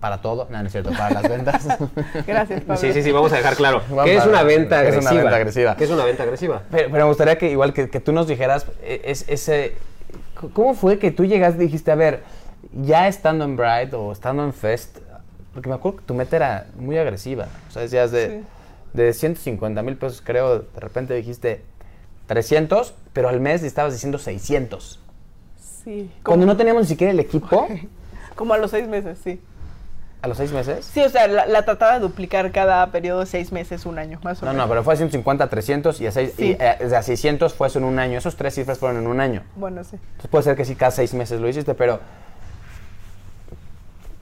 [0.00, 1.66] para todo, no, no es cierto, para las ventas.
[2.26, 2.80] Gracias, Pablo.
[2.80, 3.82] Sí, sí, sí, vamos a dejar claro.
[3.90, 5.12] Vamos ¿Qué es una venta ¿qué es agresiva?
[5.12, 5.76] una venta agresiva?
[5.76, 6.62] ¿Qué es una venta agresiva?
[6.70, 9.74] Pero, pero me gustaría que igual que, que tú nos dijeras eh, es, ese
[10.54, 12.22] cómo fue que tú llegaste y dijiste, a ver,
[12.72, 14.98] ya estando en Bright o estando en Fest,
[15.52, 18.44] porque me acuerdo que tu meta era muy agresiva, o sea, decías de, Sí.
[18.94, 21.62] de 150 mil pesos, creo, de repente dijiste
[22.26, 24.98] 300, pero al mes le estabas diciendo 600.
[25.84, 26.10] Sí.
[26.22, 27.68] Cuando no teníamos ni siquiera el equipo,
[28.34, 29.38] Como a los seis meses, sí.
[30.22, 30.84] A los seis meses.
[30.84, 34.18] Sí, o sea, la, la trataba de duplicar cada periodo de seis meses, un año,
[34.22, 34.66] más o No, menos.
[34.66, 36.56] no, pero fue de 150 a 300 y a, seis- Sí.
[36.58, 38.18] y, eh, a 600 fue eso en un año.
[38.18, 39.42] Esos tres cifras fueron en un año.
[39.56, 39.96] Bueno, sí.
[39.96, 42.00] Entonces puede ser que sí, cada seis meses lo hiciste, pero.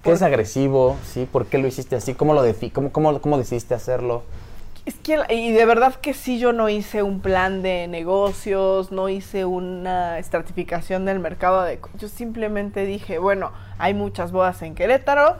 [0.02, 0.96] ¿Qué es agresivo?
[1.04, 1.28] ¿Sí?
[1.30, 2.14] ¿Por qué lo hiciste así?
[2.14, 4.22] ¿Cómo, lo defi cómo, cómo, cómo decidiste hacerlo?
[4.86, 9.10] Es que, y de verdad que sí, yo no hice un plan de negocios, no
[9.10, 11.62] hice una estratificación del mercado.
[11.62, 15.36] De, yo simplemente dije, bueno, hay muchas bodas en Querétaro,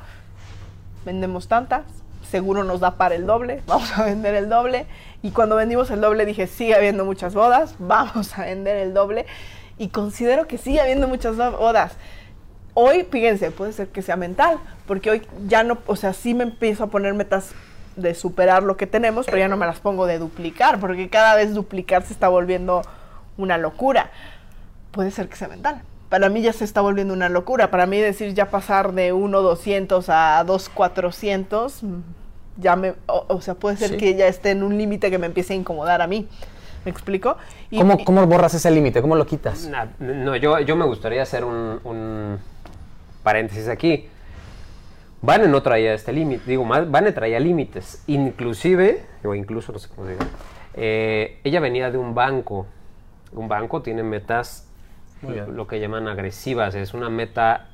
[1.09, 1.85] vendemos tantas,
[2.31, 4.87] seguro nos da para el doble, vamos a vender el doble.
[5.23, 9.25] Y cuando vendimos el doble dije, sigue habiendo muchas bodas, vamos a vender el doble.
[9.79, 11.93] Y considero que sigue habiendo muchas bo- bodas.
[12.75, 16.45] Hoy, fíjense, puede ser que sea mental, porque hoy ya no, o sea, sí me
[16.45, 17.53] empiezo a poner metas
[17.97, 21.35] de superar lo que tenemos, pero ya no me las pongo de duplicar, porque cada
[21.35, 22.83] vez duplicar se está volviendo
[23.37, 24.11] una locura.
[24.93, 25.83] Puede ser que sea mental.
[26.09, 27.71] Para mí ya se está volviendo una locura.
[27.71, 32.01] Para mí decir ya pasar de 1.200 a 2.400, mm,
[32.57, 33.97] ya me, o, o sea, puede ser Sí.
[33.99, 36.27] que ya esté en un límite que me empiece a incomodar a mí.
[36.85, 37.37] ¿Me explico?
[37.71, 39.03] Y- ¿Cómo, y- ¿Cómo borras ese límite?
[39.03, 39.67] ¿Cómo lo quitas?
[39.69, 42.39] Na- No, yo, yo me gustaría hacer un, un
[43.23, 44.09] paréntesis aquí.
[45.21, 49.89] Vane no traía este límite, digo, más, Vane traía límites, inclusive, o incluso, no sé
[49.89, 50.27] cómo se diga,
[50.75, 52.67] eh, ella venía de un banco,
[53.33, 54.68] un banco tiene metas,
[55.23, 57.67] Lo que llaman agresivas, es una meta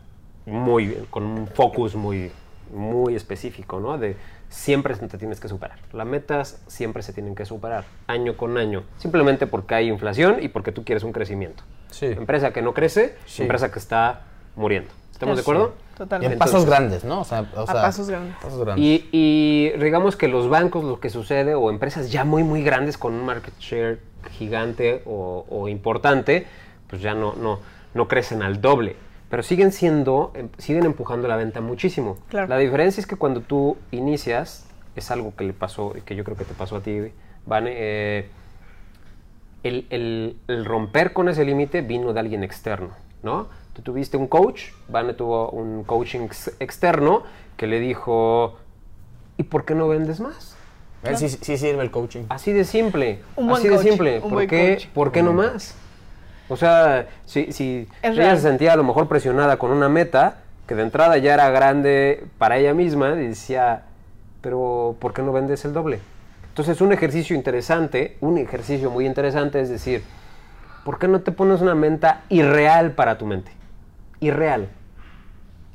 [0.46, 2.30] muy, con un focus muy,
[2.74, 3.98] muy específico, ¿no?
[3.98, 4.16] De
[4.48, 5.78] siempre te tienes que superar.
[5.92, 10.48] Las metas siempre se tienen que superar, año con año, simplemente porque hay inflación y
[10.48, 11.64] porque tú quieres un crecimiento.
[11.90, 12.06] Sí.
[12.06, 13.42] Empresa que no crece, Sí.
[13.42, 14.22] empresa que está
[14.56, 14.90] muriendo.
[15.12, 15.74] ¿Estamos de Sí, acuerdo?
[15.94, 16.32] Y Totalmente.
[16.32, 17.20] en pasos Entonces- grandes, ¿no?
[17.20, 18.34] O sea, o sea, pasos grandes.
[18.42, 18.84] pasos grandes.
[18.84, 22.98] Y, y digamos que los bancos, lo que sucede, o empresas ya muy, muy grandes
[22.98, 24.00] con un market share
[24.32, 26.46] gigante o, o importante,
[26.88, 27.58] pues ya no, no,
[27.94, 28.96] no crecen al doble.
[29.30, 32.18] Pero siguen siendo, em- siguen empujando la venta muchísimo.
[32.28, 32.48] Claro.
[32.48, 34.66] La diferencia es que cuando tú inicias,
[34.96, 36.98] es algo que le pasó, que yo creo que te pasó a ti,
[37.46, 38.28] Vane, eh,
[39.62, 42.90] el, el- el romper con ese límite vino de alguien externo,
[43.22, 43.48] ¿no?
[43.72, 47.22] Tú tuviste un coach, Vane tuvo un coaching ex- externo
[47.56, 48.56] que le dijo,
[49.36, 50.56] ¿y por qué no vendes más?
[51.02, 52.24] Ver, sí, sí sirve el coaching.
[52.28, 54.14] Así de simple, Un buen así de coach, simple.
[54.16, 54.86] un ¿Por buen qué, coach.
[54.94, 55.74] ¿por qué no más?
[56.48, 60.74] O sea, si, si ella se sentía a lo mejor presionada con una meta, que
[60.74, 63.82] de entrada ya era grande para ella misma, y decía,
[64.40, 66.00] pero ¿por qué no vendes el doble?
[66.48, 70.04] Entonces un ejercicio interesante, un ejercicio muy interesante es decir,
[70.84, 73.50] ¿por qué no te pones una meta irreal para tu mente?
[74.20, 74.68] Irreal.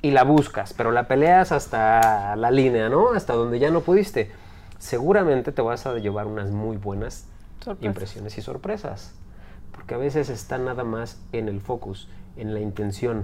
[0.02, 3.12] Y la buscas, pero la peleas hasta la línea, ¿no?
[3.12, 4.32] Hasta donde ya no pudiste.
[4.78, 7.26] Seguramente te vas a llevar unas muy buenas
[7.60, 7.86] Sorpresas.
[7.86, 9.14] impresiones y sorpresas.
[9.80, 13.24] Porque a veces está nada más en el focus, en la intención,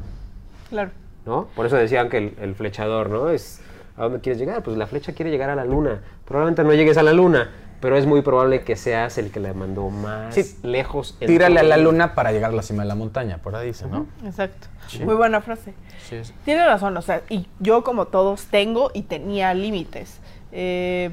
[0.69, 0.91] Claro.
[1.25, 1.47] ¿no?
[1.53, 3.29] Por eso decían que el, el flechador, ¿no?
[3.29, 3.59] Es,
[3.97, 4.63] ¿a dónde quieres llegar?
[4.63, 5.99] Pues la flecha quiere llegar a la luna.
[6.25, 9.53] Probablemente no llegues a la luna, pero es muy probable que seas el que la
[9.53, 11.17] mandó más Sí, lejos.
[11.19, 13.67] en Tírale a la luna para llegar a la cima de la montaña, por ahí
[13.67, 14.07] dice, ¿no?
[14.23, 14.67] Exacto.
[14.87, 15.03] Sí.
[15.03, 15.73] Muy buena frase.
[16.09, 20.19] Sí, Tiene razón, o sea, y yo como todos tengo y tenía límites.
[20.53, 21.11] Eh,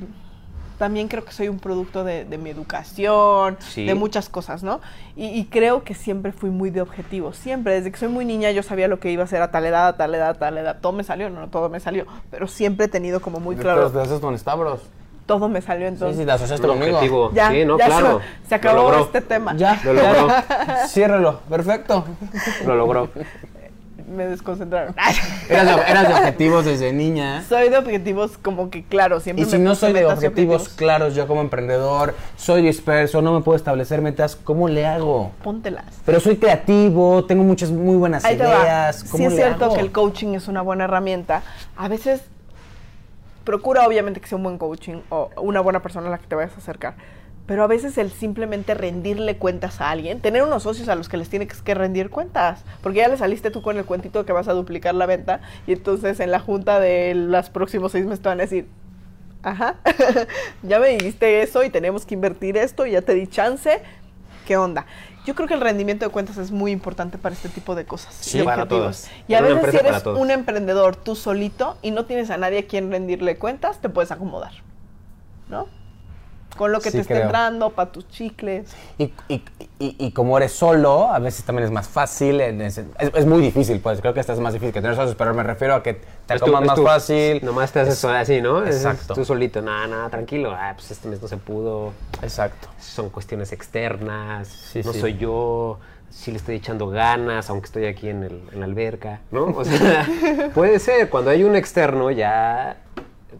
[0.83, 3.85] también creo que soy un producto de, de mi educación, Sí.
[3.87, 4.81] de muchas cosas, ¿no?
[5.15, 8.51] Y, y creo que siempre fui muy de objetivos, siempre, desde que soy muy niña
[8.51, 10.59] yo sabía lo que iba a hacer a tal edad, a tal edad, a tal
[10.59, 10.79] edad.
[10.81, 14.01] Todo me salió, no, todo me salió, pero siempre he tenido como muy claro, ¿Te
[14.01, 14.81] haces con Stavros?
[15.25, 16.19] todo me salió Sí, entonces.
[16.19, 16.97] sí, te asociaste conmigo.
[16.97, 17.31] objetivo.
[17.33, 18.21] Ya, sí, no, ya claro.
[18.43, 19.05] se, se acabó Lo logró.
[19.05, 19.55] este tema.
[19.57, 20.29] Ya, Lo logró.
[20.89, 22.05] Ciérrelo, perfecto.
[22.67, 23.09] Lo logró.
[24.13, 24.95] Me desconcentraron.
[25.49, 27.43] Eras de, eras de objetivos desde niña.
[27.49, 31.15] soy de objetivos como que claro, siempre Y si me no soy de objetivos claros,
[31.15, 35.33] yo como emprendedor, soy disperso, no me puedo establecer metas, ¿cómo le hago?
[35.43, 35.85] Póntelas.
[36.05, 38.61] Pero soy creativo, tengo muchas muy buenas Ahí te va.
[38.63, 38.97] ideas.
[39.01, 39.75] Sí ¿Cómo es le cierto hago?
[39.75, 41.43] que el coaching es una buena herramienta.
[41.77, 42.23] A veces
[43.45, 46.35] procura obviamente que sea un buen coaching o una buena persona a la que te
[46.35, 46.95] vayas a acercar.
[47.47, 51.17] Pero a veces el simplemente rendirle cuentas a alguien, tener unos socios a los que
[51.17, 54.49] les tienes que rendir cuentas, porque ya le saliste tú con el cuentito que vas
[54.49, 58.29] a duplicar la venta y entonces en la junta de los próximos seis meses te
[58.29, 58.69] van a decir,
[59.43, 59.77] ajá,
[60.63, 63.83] ya me dijiste eso y tenemos que invertir esto y ya te di chance,
[64.47, 64.87] ¿qué onda?
[65.25, 68.13] Yo creo que el rendimiento de cuentas es muy importante para este tipo de cosas.
[68.15, 69.07] Sí, de para todos.
[69.29, 72.61] Y a En veces si eres un emprendedor tú solito y no tienes a nadie
[72.61, 74.53] a quien rendirle cuentas, te puedes acomodar.
[75.49, 75.69] ¿No?
[76.57, 77.33] Con lo que Sí, te estén creo.
[77.33, 78.71] dando, para tus chicles.
[78.99, 79.43] Y, y-
[79.79, 82.41] y- y como eres solo, a veces también es más fácil.
[82.41, 84.01] en ese- es, es muy difícil, pues.
[84.01, 85.95] Creo que esta es más difícil que tener socios, pero me refiero a que
[86.27, 87.45] te es más fácil.
[87.45, 88.65] Nomás te haces Es- así, ¿no?
[88.65, 89.15] Es- Exacto.
[89.15, 90.53] tú solito, nada, nada, tranquilo.
[90.53, 91.93] Ah, pues este mes no se pudo.
[92.23, 92.69] Exacto.
[92.81, 94.49] Son cuestiones externas.
[94.49, 95.01] Sí, no sí.
[95.01, 95.79] soy yo.
[96.11, 99.45] Sí le estoy echando ganas, aunque estoy aquí en, el- en la alberca, ¿no?
[99.47, 100.07] O sea,
[100.55, 101.09] puede ser.
[101.09, 102.77] Cuando hay un externo ya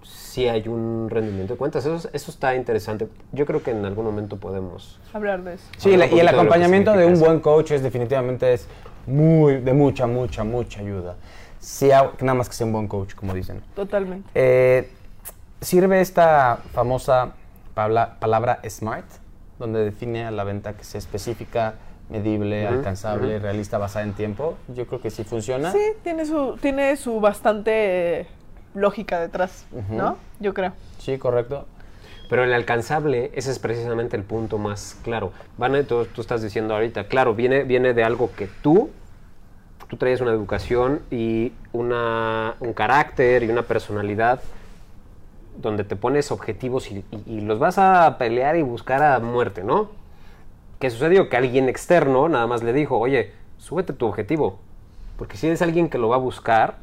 [0.03, 1.85] sí hay un rendimiento de cuentas.
[1.87, 3.09] Eso, eso está interesante.
[3.33, 5.01] Yo creo que en algún momento podemos...
[5.13, 5.65] Hablar de eso.
[5.77, 8.67] Sí, la- y el de acompañamiento de un buen coach es definitivamente es
[9.07, 11.17] muy, de mucha, mucha, mucha ayuda.
[11.59, 11.89] Sí,
[12.21, 13.61] nada más que sea un buen coach, como dicen.
[13.75, 14.29] Totalmente.
[14.35, 14.91] Eh,
[15.61, 17.33] sirve esta famosa
[17.75, 19.07] pabla- palabra SMART,
[19.59, 21.75] donde define a la venta que sea específica,
[22.11, 24.57] medible, alcanzable, realista, basada en tiempo.
[24.75, 25.71] Yo creo que sí funciona.
[25.73, 28.27] Sí, tiene su, tiene su bastante eh,
[28.75, 29.67] lógica detrás.
[29.91, 30.17] ¿no?
[30.41, 30.73] Yo creo.
[30.99, 31.67] Sí, correcto.
[32.29, 35.33] Pero el alcanzable, ese es precisamente el punto más claro.
[35.59, 38.91] Vane, tú, tú estás diciendo ahorita, claro, viene, viene de algo que tú,
[39.89, 44.41] tú traes una educación y una, un carácter y una personalidad
[45.59, 49.63] donde te pones objetivos y, y- y los vas a pelear y buscar a muerte,
[49.63, 49.91] ¿no?
[50.79, 51.29] ¿Qué sucedió?
[51.29, 54.59] Que alguien externo nada más le dijo, oye, súbete tu objetivo.
[55.19, 56.77] Porque si eres alguien que lo va a buscar,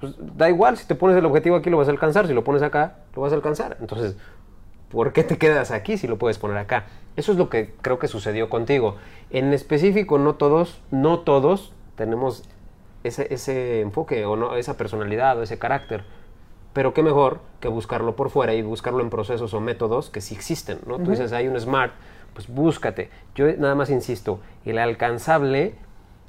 [0.00, 2.42] pues da igual, si te pones el objetivo aquí lo vas a alcanzar, si lo
[2.42, 3.76] pones acá, lo vas a alcanzar.
[3.80, 4.16] Entonces,
[4.90, 6.86] ¿por qué te quedas aquí si lo puedes poner acá?
[7.16, 8.96] Eso es lo que creo que sucedió contigo.
[9.30, 12.44] En específico, no todos, no todos tenemos
[13.04, 16.04] ese, ese enfoque o no, esa personalidad o ese carácter.
[16.72, 20.34] Pero qué mejor que buscarlo por fuera y buscarlo en procesos o métodos que sí
[20.34, 20.98] existen, ¿no?
[20.98, 21.92] Tú dices, hay un smart,
[22.32, 23.10] pues búscate.
[23.34, 25.74] Yo nada más insisto, el alcanzable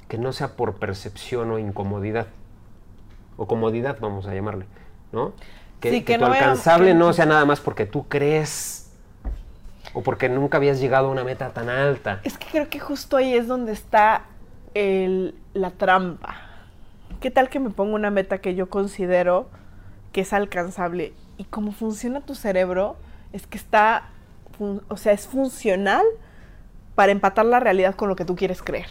[0.08, 2.26] que no sea por percepción o incomodidad.
[3.36, 4.66] O comodidad, vamos a llamarle,
[5.12, 5.32] ¿no?
[5.80, 8.06] Que, Sí, que que tu no vean- alcanzable que- no sea nada más porque tú
[8.08, 8.90] crees
[9.94, 12.20] o porque nunca habías llegado a una meta tan alta.
[12.24, 14.24] Es que creo que justo ahí es donde está
[14.74, 16.36] el- la trampa.
[17.20, 19.48] ¿Qué tal que me pongo una meta que yo considero
[20.12, 21.12] que es alcanzable?
[21.36, 22.96] Y cómo funciona tu cerebro
[23.32, 24.08] es que está,
[24.88, 26.04] o sea, es funcional
[26.94, 28.88] para empatar la realidad con lo que tú quieres creer.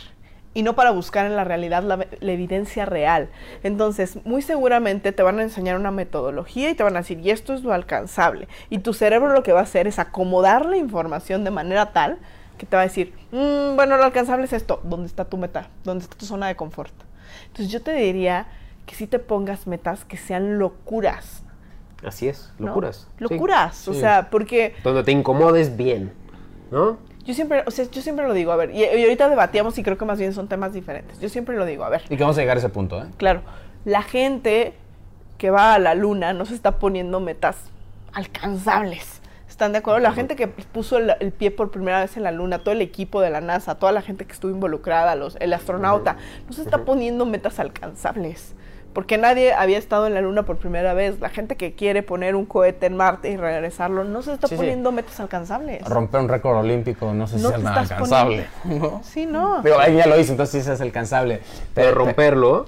[0.54, 3.30] Y no para buscar en la realidad la, la evidencia real.
[3.64, 7.30] Entonces, muy seguramente te van a enseñar una metodología y te van a decir, y
[7.32, 8.50] esto es lo alcanzable.
[8.70, 12.18] Y tu cerebro lo que va a hacer es acomodar la información de manera tal
[12.58, 14.82] que te va a decir, "Mm, bueno, lo alcanzable es esto.
[14.84, 15.70] ¿Dónde está tu meta?
[15.86, 16.94] ¿Dónde está tu zona de confort?
[17.48, 18.46] Entonces, yo te diría
[18.86, 21.44] que si te pongas metas que sean locuras.
[22.06, 22.68] Así es, ¿no?
[22.68, 23.08] locuras.
[23.18, 23.24] sí.
[23.24, 23.88] Locuras.
[23.88, 24.00] O Sí.
[24.02, 26.12] sea, porque Donde te incomodes bien,
[26.72, 26.98] ¿no?
[27.24, 29.84] Yo siempre, o sea, yo siempre lo digo, a ver, y, y ahorita debatíamos y
[29.84, 31.20] creo que más bien son temas diferentes.
[31.20, 33.08] Yo siempre lo digo, a ver, Y que vamos a llegar a ese punto, ¿eh?
[33.18, 33.42] claro,
[33.86, 34.74] la gente
[35.38, 37.58] que va a la luna no se está poniendo metas
[38.14, 39.22] alcanzables.
[39.50, 40.00] ¿Están de acuerdo?
[40.00, 42.82] La gente que puso el, el pie por primera vez en la luna, todo el
[42.82, 46.62] equipo de la NASA, toda la gente que estuvo involucrada, los, el astronauta, no se
[46.62, 48.56] está poniendo metas alcanzables.
[48.94, 51.20] Porque nadie había estado en la luna por primera vez.
[51.20, 54.56] La gente que quiere poner un cohete en Marte y regresarlo no se está Sí,
[54.56, 54.58] sí.
[54.58, 55.84] poniendo metas alcanzables.
[55.88, 58.48] Romper un récord olímpico no sé si No es alcanzable.
[58.64, 59.62] poniendo- Sí, no.
[59.62, 61.40] Digo, ahí ya lo hice, entonces sí es alcanzable.
[61.74, 62.66] Pero romperlo,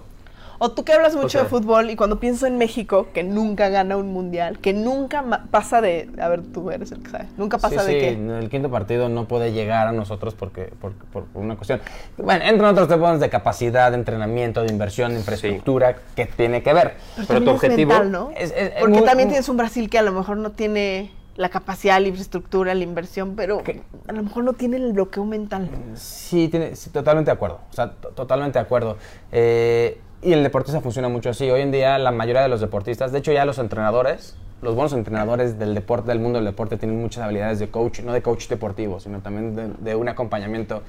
[0.60, 3.70] O tú que hablas mucho sea- de fútbol y cuando pienso en México, que nunca
[3.70, 6.10] gana un mundial, que nunca pasa de.
[6.22, 7.26] A ver, tú eres el que sabe.
[7.38, 8.38] Nunca pasa sí, de sí, qué.
[8.40, 11.82] El quinto partido no puede llegar a nosotros porque, por, por una cuestión.
[12.18, 16.74] Bueno, entre otros temas de capacidad, de entrenamiento, de inversión, de infraestructura, que tiene que
[16.74, 16.96] ver.
[17.28, 18.32] pero tu objetivo mental, ¿no?
[18.38, 20.52] es- es- es Porque muy- también muy- tienes un Brasil que a lo mejor no
[20.52, 23.64] tiene la capacidad, la infraestructura, la inversión, pero
[24.08, 25.68] a lo mejor no tiene el bloqueo mental.
[25.96, 27.60] Sí, tiene, sí, totalmente de acuerdo.
[27.72, 28.98] O sea, to- totalmente de acuerdo.
[29.32, 31.50] Eh, y el deportista funciona mucho así.
[31.50, 34.94] Hoy en día la mayoría de los deportistas, de hecho ya los entrenadores, los buenos
[34.94, 38.48] entrenadores del deporte, del mundo del deporte, tienen muchas habilidades de coach, no de coach
[38.48, 40.84] deportivo, sino también de, de un acompañamiento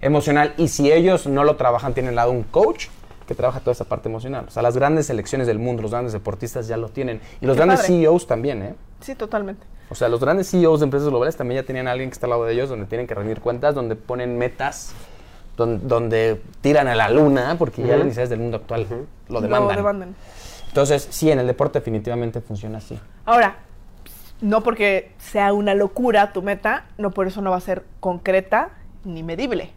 [0.00, 0.54] emocional.
[0.56, 2.88] Y si ellos no lo trabajan, tienen al lado un coach
[3.30, 4.46] que trabaja toda esa parte emocional.
[4.48, 7.20] O sea, las grandes selecciones del mundo, los grandes deportistas ya lo tienen.
[7.40, 8.00] Y los Qué grandes padre.
[8.00, 8.74] CEOs también, ¿eh?
[9.00, 9.64] Sí, totalmente.
[9.88, 12.26] O sea, los grandes CEOs de empresas globales también ya tenían a alguien que está
[12.26, 14.92] al lado de ellos, donde tienen que rendir cuentas, donde ponen metas,
[15.60, 17.96] don- donde, tiran a la luna, porque ya Ujú.
[17.98, 18.86] las necesidades del mundo actual
[19.28, 19.76] lo demandan.
[19.76, 20.14] demandan.
[20.68, 22.98] Entonces, sí, en el deporte definitivamente funciona así.
[23.26, 23.56] Ahora,
[24.40, 28.70] no porque sea una locura tu meta, no por eso no va a ser concreta
[29.04, 29.70] ni medible.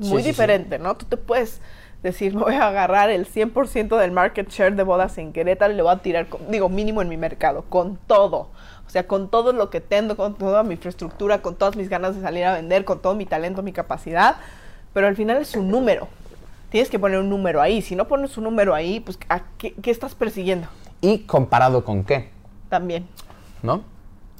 [0.00, 0.30] Sí, Muy sí, sí.
[0.30, 0.96] diferente, ¿no?
[0.96, 1.60] Tú te puedes
[2.02, 5.76] decir, me voy a agarrar el 100% del market share de bodas en Querétaro y
[5.76, 8.48] le voy a tirar, con- digo, mínimo en mi mercado, con todo.
[8.86, 12.14] O sea, con todo lo que tengo, con toda mi infraestructura, con todas mis ganas
[12.16, 14.36] de salir a vender, con todo mi talento, mi capacidad,
[14.94, 16.08] pero al final es un número.
[16.70, 17.82] Tienes que poner un número ahí.
[17.82, 20.66] Si no pones un número ahí, pues ¿a qué, qué estás persiguiendo?
[21.02, 22.30] ¿Y comparado con qué?
[22.70, 23.06] También.
[23.62, 23.82] ¿no?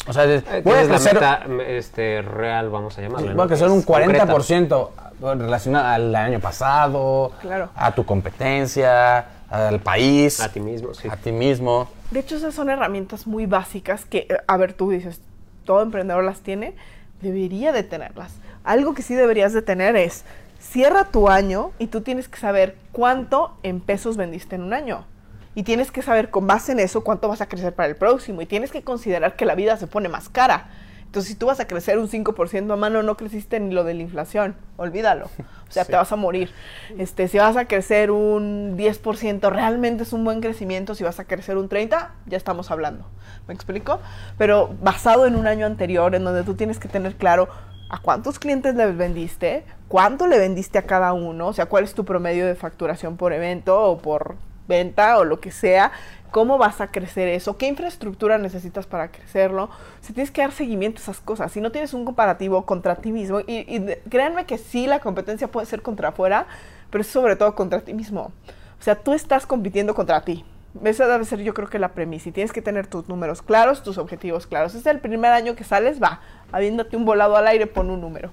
[0.06, 3.26] O sea, de- Eh, voy a tienes la crecer, meta este, real, vamos a llamarla.
[3.28, 3.42] voy ¿no?
[3.42, 4.26] a crecer un es concreta.
[4.26, 4.90] 40%
[5.38, 7.70] relacionado al año pasado, Claro.
[7.76, 11.08] a tu competencia, al país, A ti mismo, sí.
[11.08, 11.88] a ti mismo.
[12.10, 15.20] De hecho, esas son herramientas muy básicas que, eh, a ver, tú dices,
[15.64, 16.74] todo emprendedor las tiene,
[17.22, 18.34] debería de tenerlas.
[18.64, 20.24] Algo que sí deberías de tener es,
[20.70, 25.06] cierra tu año y tú tienes que saber cuánto en pesos vendiste en un año.
[25.54, 28.42] Y tienes que saber con base en eso cuánto vas a crecer para el próximo.
[28.42, 30.68] Y tienes que considerar que la vida se pone más cara.
[31.04, 33.94] Entonces, si tú vas a crecer un 5% a mano, no creciste ni lo de
[33.94, 34.56] la inflación.
[34.76, 35.26] Olvídalo.
[35.26, 36.50] O sea, te vas a morir.
[36.98, 40.96] Este, si vas a crecer un 10%, realmente es un buen crecimiento.
[40.96, 43.06] Si vas a crecer un 30%, ya estamos hablando.
[43.46, 44.00] ¿Me explico?
[44.38, 47.48] Pero basado en un año anterior, en donde tú tienes que tener claro
[47.94, 51.94] a cuántos clientes le vendiste, cuánto le vendiste a cada uno, o sea, cuál es
[51.94, 54.34] tu promedio de facturación por evento o por
[54.66, 55.92] venta o lo que sea,
[56.32, 59.70] cómo vas a crecer eso, qué infraestructura necesitas para crecerlo.
[60.00, 61.52] Sea, tienes que dar seguimiento a esas cosas.
[61.52, 65.46] Si no tienes un comparativo contra ti mismo, y, y créanme que sí, la competencia
[65.46, 66.48] puede ser contra afuera,
[66.90, 68.32] pero es sobre todo contra ti mismo.
[68.80, 70.44] O sea, tú estás compitiendo contra ti.
[70.82, 72.28] Esa debe ser yo creo que la premisa.
[72.28, 74.74] Y tienes que tener tus números claros, tus objetivos claros.
[74.74, 78.30] Es el primer año que sales, va, habiéndote un volado al aire, pon un número.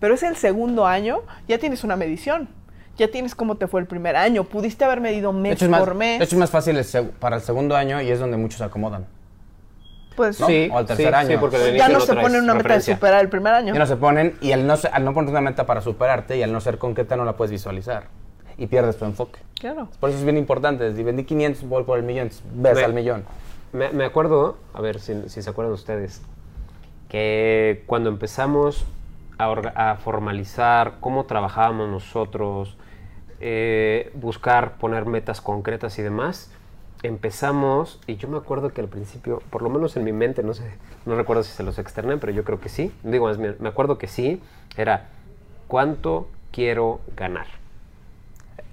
[0.00, 2.48] Pero es el segundo año, ya tienes una medición.
[2.96, 4.44] Ya tienes cómo te fue el primer año.
[4.44, 6.18] Pudiste haber medido mes hecho, es más, por mes.
[6.18, 8.64] de hecho, es más fácil el para el segundo año y es donde muchos se
[8.64, 9.06] acomodan.
[10.16, 10.46] pues ¿no?
[10.46, 11.28] Sí, O al tercer sí, año.
[11.28, 13.74] sí, porque ya no se traes pone una meta de superar el primer año.
[13.74, 16.42] Ya no se ponen y al no, al no poner una meta para superarte y
[16.42, 18.04] al no ser concreta no la puedes visualizar
[18.58, 19.38] y pierdes tu enfoque.
[19.58, 19.88] Claro.
[20.00, 20.94] Por eso es bien importante.
[20.94, 23.24] Si vendí 500, voy por el millón, ves Me- al millón.
[23.72, 26.22] Me, me acuerdo, a ver si, si se acuerdan ustedes,
[27.08, 28.84] que cuando empezamos
[29.38, 32.76] a, orga- a formalizar cómo trabajábamos nosotros,
[33.40, 36.50] eh, buscar poner metas concretas y demás,
[37.02, 40.54] empezamos, y yo me acuerdo que al principio, por lo menos en mi mente, no
[40.54, 40.64] sé,
[41.04, 43.68] no recuerdo si se los externé, pero yo creo que sí, digo, más bien, me
[43.68, 44.40] acuerdo que sí,
[44.76, 45.08] era,
[45.68, 47.46] ¿cuánto quiero ganar?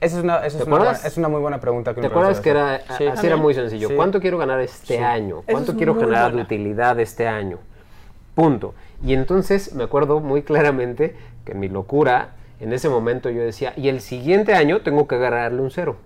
[0.04, 1.94] Esa es una, esa ¿Te es una, buena- es una muy buena pregunta.
[1.96, 2.82] Que ¿Te acuerdas que de era.
[2.98, 3.08] Sí.
[3.08, 3.88] así era muy sencillo?
[3.88, 3.96] Sí.
[3.96, 5.04] ¿Cuánto quiero ganar este Sí.
[5.04, 5.44] año?
[5.50, 6.44] ¿Cuánto es quiero generar de buena.
[6.44, 7.58] utilidad este año?
[8.36, 8.74] Punto.
[9.04, 13.74] Y entonces me acuerdo muy claramente que en mi locura, en ese momento yo decía,
[13.78, 15.98] y el siguiente año tengo que agregarle un cero.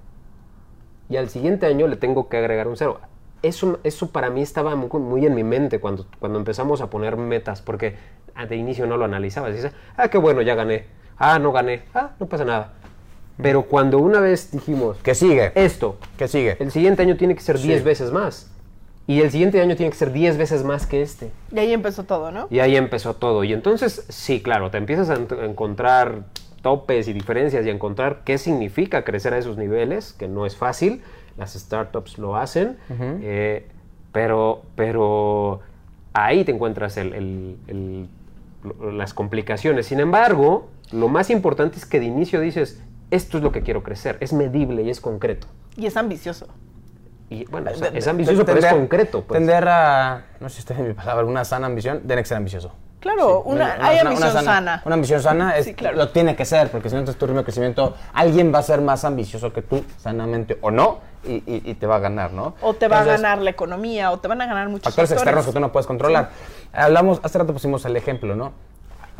[1.10, 3.00] Y al siguiente año le tengo que agregar un cero.
[3.44, 7.18] Eso, eso para mí estaba muy, muy en mi mente cuando, cuando empezamos a poner
[7.18, 7.96] metas, porque
[8.36, 9.54] ah, de inicio no lo analizabas.
[9.54, 10.86] Dices, ah, qué bueno, ya gané.
[11.18, 11.84] Ah, no gané.
[11.94, 12.74] Ah, no pasa nada.
[13.42, 15.52] Pero cuando una vez dijimos, ¿Qué sigue?
[15.56, 16.58] esto, ¿Qué sigue?
[16.60, 17.68] el siguiente año tiene que ser Sí.
[17.68, 18.50] 10 veces más.
[19.06, 21.32] Y el siguiente año tiene que ser 10 veces más que este.
[21.52, 22.48] Y ahí empezó todo, ¿no?
[22.50, 23.44] Y ahí empezó todo.
[23.44, 26.24] Y entonces, sí, claro, te empiezas a a encontrar
[26.62, 30.58] topes y diferencias y a encontrar qué significa crecer a esos niveles, que no es
[30.58, 31.02] fácil.
[31.38, 32.78] Las startups lo hacen.
[33.22, 33.66] eh,
[34.12, 35.60] pero, pero
[36.14, 38.08] ahí te encuentras el- el- el-
[38.98, 39.86] las complicaciones.
[39.86, 43.84] Sin embargo, lo más importante es que de inicio dices, esto es lo que quiero
[43.84, 44.18] crecer.
[44.20, 45.48] Es medible y es concreto.
[45.76, 46.48] Y es ambicioso.
[47.30, 49.22] Y bueno, o sea, es ambicioso, pero es concreto.
[49.24, 49.38] Pues.
[49.40, 52.38] Tender a, no sé si esta es mi palabra, una sana ambición, tiene que ser
[52.38, 52.72] ambicioso.
[53.00, 54.82] Claro, una, hay ambición sana.
[54.84, 55.98] Una ambición sana es, Sí, claro.
[55.98, 58.64] lo tiene que ser, porque si no entonces tu ritmo de crecimiento, alguien va a
[58.64, 62.32] ser más ambicioso que tú, sanamente o no, y, y- y te va a ganar,
[62.34, 62.56] ¿no?
[62.62, 65.10] O te va Entonces, a ganar la economía, o te van a ganar muchos Factores
[65.10, 65.22] factores.
[65.28, 66.32] externos que tú no puedes controlar.
[66.74, 68.54] Hablamos, hace rato pusimos el ejemplo, ¿no?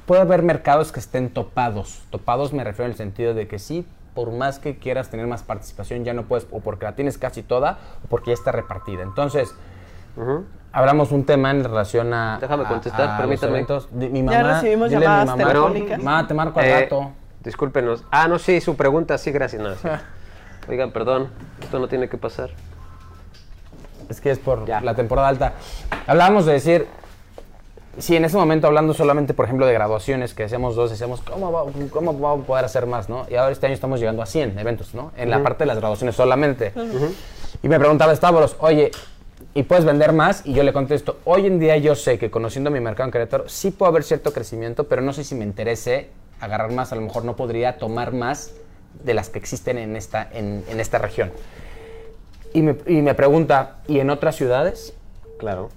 [0.08, 2.02] Puede haber mercados que estén topados.
[2.10, 5.44] Topados me refiero en el sentido de que sí, por más que quieras tener más
[5.44, 9.04] participación, ya no puedes, o porque la tienes casi toda, o porque ya está repartida.
[9.04, 9.54] Entonces,
[10.72, 12.38] hablamos un tema en relación a.
[12.40, 13.66] Déjame contestar, a permítame.
[13.92, 15.98] Mi Ya mamá, recibimos dile a mi llamadas mamá, telefónicas.
[16.04, 17.12] Mamá, te marco al Eh, rato.
[17.44, 18.04] Discúlpenos.
[18.10, 19.62] Ah, no, sí, su pregunta, sí, gracias.
[19.62, 19.88] No, sí.
[20.70, 21.28] Oigan, perdón,
[21.62, 22.52] esto no tiene que pasar.
[24.08, 24.80] Es que es por Ya.
[24.80, 25.54] la temporada alta.
[26.08, 26.88] Hablábamos de decir,
[28.00, 31.52] si en ese momento hablando solamente, por ejemplo, de graduaciones, que decíamos dos, decíamos, ¿cómo,
[31.52, 33.10] va- ¿cómo vamos a poder hacer más?
[33.10, 33.26] ¿no?
[33.30, 35.12] Y ahora este año estamos llegando a 100 eventos, ¿no?
[35.18, 36.72] En la parte de las graduaciones solamente.
[37.64, 38.92] Y me preguntaba Stavros, oye,
[39.54, 40.46] ¿y puedes vender más?
[40.46, 43.50] Y yo le contesto, hoy en día yo sé que conociendo mi mercado en Querétaro,
[43.50, 47.02] sí puede haber cierto crecimiento, pero no sé si me interese agarrar más, a lo
[47.02, 48.52] mejor no podría tomar más
[49.04, 51.32] de las que existen en esta, en, en esta región.
[52.54, 54.94] Y me, y me pregunta, ¿y en otras ciudades?
[55.40, 55.70] Claro.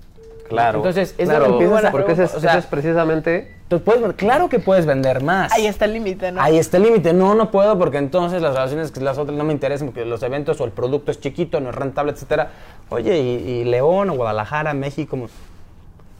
[0.50, 0.78] Claro.
[0.78, 1.58] Entonces, es claro,
[1.90, 5.52] porque ese es, o sea- ese es precisamente Entonces, puedes, claro que puedes vender más.
[5.52, 6.42] Ahí está el límite, ¿no?
[6.42, 7.12] Ahí está el límite.
[7.12, 10.22] No, no puedo porque entonces las relaciones que las otras no me interesan porque los
[10.22, 12.50] eventos o el producto es chiquito, no es rentable, etcétera.
[12.88, 15.28] Oye, y, y León o Guadalajara, México, como-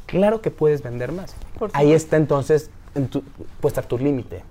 [0.07, 1.35] claro que puedes vender más.
[1.59, 3.23] Por Ahí está entonces en tu,
[3.61, 4.43] puesta tu límite.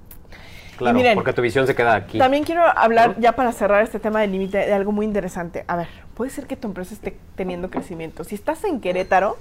[0.77, 2.17] Claro, miren, porque tu visión se queda aquí.
[2.17, 5.65] También quiero hablar, ya para cerrar este tema del límite, de algo muy interesante.
[5.67, 8.23] A ver, puede ser que tu empresa esté teniendo crecimiento.
[8.23, 9.37] Si estás en Querétaro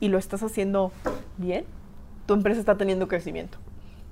[0.00, 0.92] y lo estás haciendo
[1.36, 1.64] bien,
[2.26, 3.58] tu empresa está teniendo crecimiento.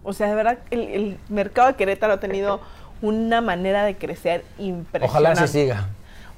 [0.05, 2.61] O sea, de verdad, el, el mercado de Querétaro ha tenido
[3.03, 5.07] una manera de crecer impresionante.
[5.07, 5.89] Ojalá así siga.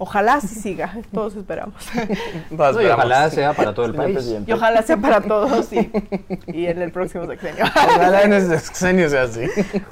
[0.02, 1.74] Ojalá así siga, todos esperamos.
[2.48, 4.14] No, y ojalá sea para todo el país.
[4.14, 4.50] presidente.
[4.50, 5.92] y ojalá sea para todos y,
[6.46, 7.66] y en el próximo sexenio.
[7.66, 9.42] Ojalá en ese sexenio sea así.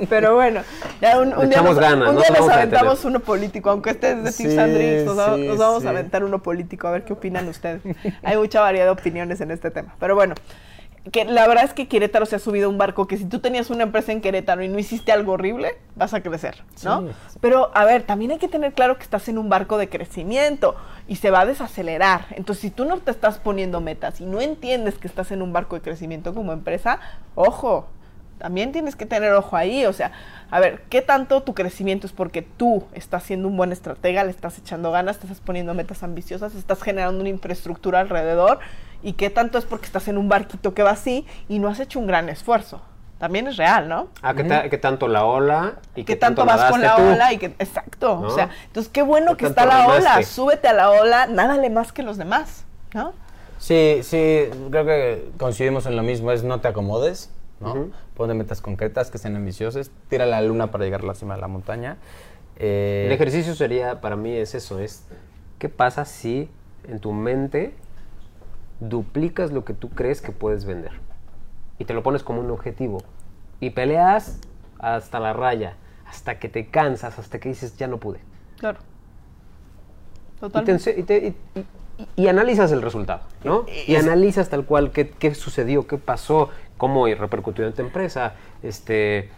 [0.09, 0.63] Pero bueno,
[1.03, 4.13] ya un, día, nos, ganas, un no día nos nos aventamos uno político, aunque este
[4.13, 5.87] es de Tips Sí, nos, va- sí, nos vamos sí.
[5.87, 7.83] a aventar uno político, a ver qué opinan ustedes.
[8.23, 9.95] Hay mucha variedad de opiniones en este tema.
[10.01, 10.35] Pero bueno,
[11.13, 13.39] que la verdad es que Querétaro se ha subido a un barco que si tú
[13.39, 17.09] tenías una empresa en Querétaro y no hiciste algo horrible, vas a crecer, ¿no?
[17.41, 20.77] Pero a ver, también hay que tener claro que estás en un barco de crecimiento
[21.07, 22.27] y se va a desacelerar.
[22.31, 25.53] Entonces, si tú no te estás poniendo metas y no entiendes que estás en un
[25.53, 27.01] barco de crecimiento como empresa,
[27.35, 27.87] ojo,
[28.39, 29.85] también tienes que tener ojo ahí.
[29.85, 30.13] O sea,
[30.51, 34.31] a ver, ¿qué tanto tu crecimiento es porque tú estás siendo un buen estratega, le
[34.31, 38.61] estás echando ganas, te estás poniendo metas ambiciosas, estás generando una infraestructura alrededor?
[39.03, 41.81] ¿Y qué tanto es porque estás en un barquito que va así y no has
[41.81, 42.81] hecho un gran esfuerzo?
[43.19, 44.09] También es real, ¿no?
[44.23, 47.03] Ah, ¿qué, ta- qué tanto la ola y ¿Qué qué, tanto, vas con la tú?
[47.03, 48.29] ola y que exacto, ¿No?
[48.29, 51.27] o sea, entonces qué bueno ¿Qué que está tanto la ola, súbete a la ola,
[51.27, 53.13] nádale más que los demás, ¿no?
[53.59, 57.73] Sí, sí, creo que coincidimos en lo mismo, es no te acomodes, ¿no?
[57.73, 57.93] Ujú.
[58.17, 61.41] Pone metas concretas que sean ambiciosas, tira la luna para llegar a la cima de
[61.41, 61.97] la montaña.
[62.57, 65.03] Eh, El ejercicio sería, para mí, es eso, es
[65.59, 66.49] qué pasa si
[66.89, 67.75] en tu mente
[68.81, 70.93] duplicas lo que tú crees que puedes vender
[71.79, 73.03] y te lo pones como un objetivo
[73.61, 74.39] y peleas
[74.79, 75.75] hasta la raya,
[76.07, 78.21] hasta que te cansas, hasta que dices ya no pude.
[78.59, 78.79] Claro.
[78.81, 80.95] Y, te Totalmente.
[80.97, 81.67] y te- y- y-
[82.15, 83.67] y analizas el resultado, ¿no?
[83.89, 89.31] Y analizas tal cual qué, qué sucedió, qué pasó, cómo repercutió en tu empresa, este,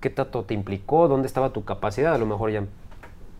[0.00, 2.64] qué tanto te implicó, dónde estaba tu capacidad, a lo mejor ya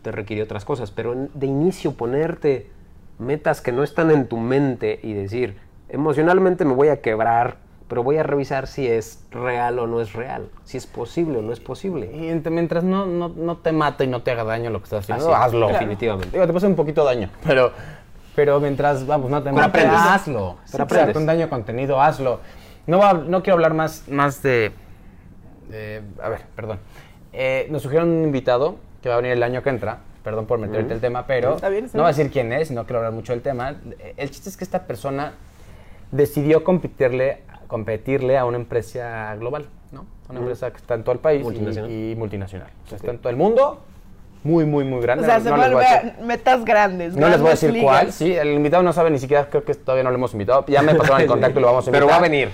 [0.01, 2.71] te requirió otras cosas, pero de inicio ponerte
[3.19, 5.57] metas que no están en tu mente y decir,
[5.89, 7.57] emocionalmente me voy a quebrar,
[7.87, 11.41] pero voy a revisar si es real o no es real, si es posible o
[11.41, 12.09] no es posible.
[12.13, 14.85] y ent- mientras no, no, no te mate y no te haga daño lo que
[14.85, 15.67] estás haciendo, Así, hazlo.
[15.67, 16.31] definitivamente.
[16.31, 17.71] Digo, te puede un poquito daño, pero,
[18.35, 19.99] pero mientras, vamos, no te Pero mate, aprendes.
[20.01, 20.57] hazlo.
[20.71, 21.15] Pero aprendes.
[21.17, 22.39] un daño contenido, hazlo.
[22.87, 24.71] No, va- no quiero hablar más, más de,
[25.69, 26.79] de- A ver, perdón.
[27.33, 29.99] Eh, nos sugirieron un invitado que va a venir el año que entra.
[30.29, 32.27] Perdón por meterte el tema, pero Está bien, está no voy a bien.
[32.27, 33.75] decir quién es, no quiero hablar mucho del tema.
[34.15, 35.33] El chiste es que esta persona
[36.11, 40.05] decidió competirle, competirle a una empresa global, ¿no?
[40.29, 41.89] Una empresa que está en todo el país y- Multinacional.
[41.91, 42.67] Y, multinacional.
[42.85, 43.81] O sea, está en todo el mundo,
[44.43, 45.23] muy, muy, muy grande.
[45.23, 45.73] O sea, No- se no a decir-
[46.13, 47.15] vuelve metas grandes.
[47.15, 47.83] no les voy a decir ligas.
[47.85, 50.63] cuál, sí, el invitado no sabe ni siquiera, creo que todavía no lo hemos invitado.
[50.67, 52.07] Ya me pasaron el contacto y lo vamos a invitar.
[52.07, 52.49] Pero va a venir.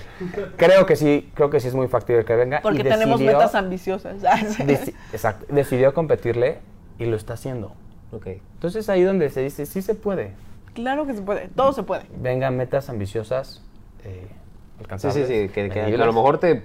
[0.56, 2.60] Creo que sí, creo que sí es muy factible que venga.
[2.62, 4.16] Porque y tenemos decidió- metas ambiciosas.
[4.22, 6.58] deci- exacto, decidió competirle
[6.98, 7.72] y lo está haciendo.
[8.12, 8.26] Ok.
[8.54, 10.32] Entonces ahí donde se dice, sí se puede.
[10.74, 12.04] claro que se puede, todo se puede.
[12.20, 13.62] Vengan metas ambiciosas,
[14.04, 15.26] eh, Sí, alcanzables.
[15.28, 16.64] sí, sí, que, que- que a lo mejor te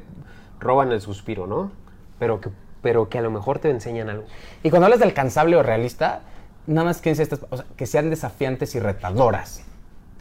[0.59, 1.71] roban el suspiro, ¿no?
[2.19, 2.49] Pero que,
[2.81, 4.25] pero que a lo mejor te enseñan algo.
[4.63, 6.21] Y cuando hablas de alcanzable o realista,
[6.67, 9.63] nada más que, estas, o sea, que sean desafiantes y retadoras,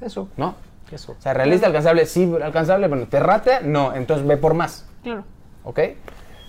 [0.00, 0.54] Eso, ¿no?
[0.92, 1.12] eso.
[1.18, 3.60] O sea, realista, alcanzable, sí, alcanzable, bueno, ¿te rate?
[3.62, 5.24] No, entonces ve por más, Claro.
[5.64, 5.80] ¿ok?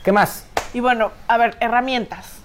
[0.04, 0.46] ¿Qué más?
[0.74, 2.41] Y bueno, a ver, herramientas.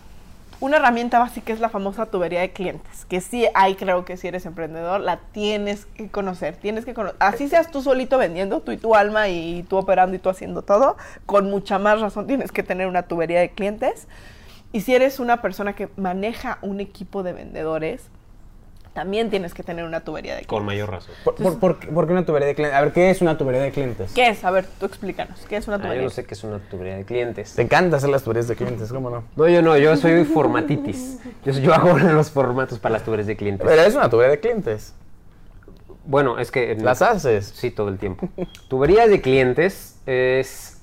[0.58, 4.26] Una herramienta básica es la famosa tubería de clientes, que sí hay, creo que si
[4.26, 7.16] eres emprendedor, la tienes que conocer, tienes que conocer.
[7.20, 10.62] Así seas tú solito vendiendo, tú y tu alma y tú operando y tú haciendo
[10.62, 10.96] todo,
[11.26, 14.08] con mucha más razón tienes que tener una tubería de clientes.
[14.72, 18.08] Y si eres una persona que maneja un equipo de vendedores,
[18.96, 20.48] también tienes que tener una tubería de clientes.
[20.56, 21.14] Con mayor razón.
[21.22, 22.78] ¿Por, por- por qué- por qué una tubería de clientes?
[22.78, 24.10] A ver, ¿qué es una tubería de clientes?
[24.14, 24.42] ¿Qué es?
[24.42, 25.98] A ver, tú explícanos, ¿qué es una Ah, tubería?
[25.98, 27.54] yo no sé qué es una tubería de clientes.
[27.54, 29.24] Te encanta hacer las tuberías de clientes, ¿cómo no?
[29.36, 31.20] No, yo no, yo soy formatitis.
[31.44, 33.66] Yo, yo hago los formatos para las tuberías de clientes.
[33.68, 34.94] Pero es una tubería de clientes.
[36.06, 36.74] Bueno, es que...
[36.76, 37.52] Las haces.
[37.54, 38.30] Sí, todo el tiempo.
[38.68, 40.80] Tuberías de clientes es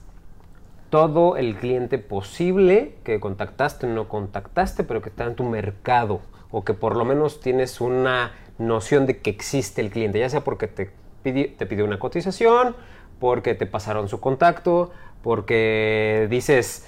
[0.92, 6.22] todo el cliente posible que contactaste o no contactaste, pero que está en tu mercado
[6.54, 10.44] o que por lo menos tienes una noción de que existe el cliente, ya sea
[10.44, 10.92] porque te
[11.24, 12.76] pidió, te pidió una cotización,
[13.20, 14.92] porque te pasaron su contacto,
[15.24, 16.86] porque dices,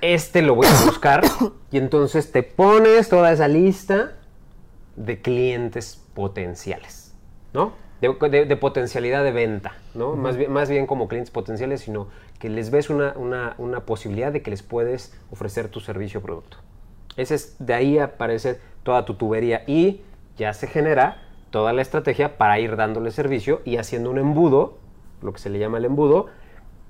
[0.00, 1.22] este lo voy a buscar,
[1.70, 4.14] y entonces te pones toda esa lista
[4.96, 7.14] de clientes potenciales,
[7.52, 7.72] ¿no?
[8.00, 10.16] De, de- de potencialidad de venta, ¿no?
[10.16, 14.32] más, bien, más bien como clientes potenciales, sino que les ves una, una- una posibilidad
[14.32, 16.58] de que les puedes ofrecer tu servicio o producto.
[17.16, 20.02] Ese es, de ahí aparece toda tu tubería y
[20.36, 24.78] ya se genera toda la estrategia para ir dándole servicio y haciendo un embudo,
[25.22, 26.26] lo que se le llama el embudo,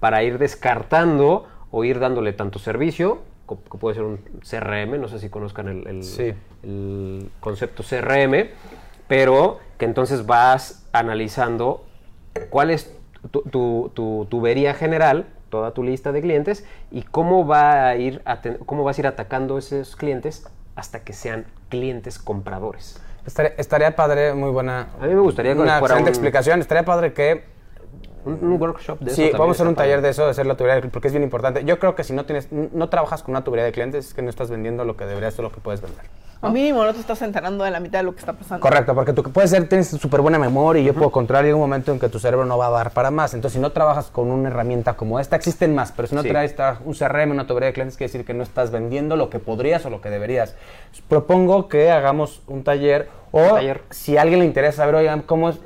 [0.00, 5.08] para ir descartando o ir dándole tanto servicio co- que puede ser un CRM, no
[5.08, 6.34] sé si conozcan el, el- Sí.
[6.64, 8.48] el concepto CRM,
[9.08, 11.84] pero que entonces vas analizando
[12.50, 12.92] cuál es
[13.30, 18.22] tu, tu- tu tubería general, toda tu lista de clientes, y cómo, va a ir
[18.24, 23.00] aten- cómo vas a ir atacando esos clientes hasta que sean clientes compradores.
[23.26, 24.88] Estaría, estaría padre, muy buena.
[25.00, 26.60] A mí me gustaría una excelente un- explicación.
[26.60, 27.44] Estaría padre que
[28.24, 29.90] Un, un workshop de eso Sí, vamos a hacer un padre.
[29.90, 31.64] taller de eso, de hacer la tubería de clientes, porque es bien importante.
[31.64, 34.22] Yo creo que si no tienes, no trabajas con una tubería de clientes, es que
[34.22, 36.04] no estás vendiendo lo que deberías o lo que puedes vender.
[36.42, 38.60] O mínimo no te estás enterando de la mitad de lo que está pasando.
[38.60, 41.92] Correcto, porque tú puedes ser, tienes súper buena memoria y yo puedo controlar un momento
[41.92, 43.32] en que tu cerebro no va a dar para más.
[43.34, 46.28] Entonces, si no trabajas con una herramienta como esta, existen más, pero si no Sí.
[46.28, 49.30] traes tra- un CRM, una tubería de clientes, quiere decir que no estás vendiendo lo
[49.30, 50.54] que podrías o lo que deberías.
[51.08, 53.82] Propongo que hagamos un taller o Un taller.
[53.90, 55.56] si a alguien le interesa saber, oigan, cómo es,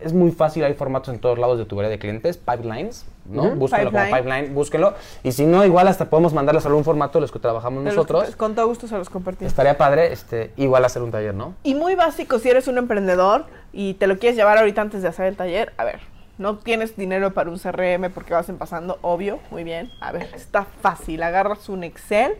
[0.00, 3.42] es muy fácil, hay formatos en todos lados de tubería de clientes, pipelines, ¿no?
[3.44, 3.54] Ujú.
[3.56, 4.24] Búsquenlo como Pipeline.
[4.24, 4.94] pipeline, búsquenlo.
[5.22, 8.24] Y si no, igual hasta podemos mandarles algún formato de los que trabajamos nosotros.
[8.30, 9.50] que- Con todo gusto se los compartimos.
[9.52, 11.54] Estaría padre, este, igual hacer un taller, ¿no?
[11.62, 15.08] Y muy básico, si eres un emprendedor y te lo quieres llevar ahorita antes de
[15.08, 16.00] hacer el taller, a ver,
[16.38, 19.90] no tienes dinero para un CRM porque vas empezando, obvio, muy bien.
[20.00, 22.32] A ver, está fácil, agarras un Excel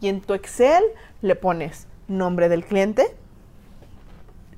[0.00, 0.84] y en tu Excel
[1.22, 3.04] le pones nombre del cliente,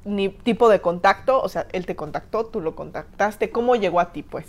[0.04, 4.12] ni tipo de contacto, o sea, él te contactó, tú lo contactaste, cómo llegó a
[4.12, 4.46] ti, pues.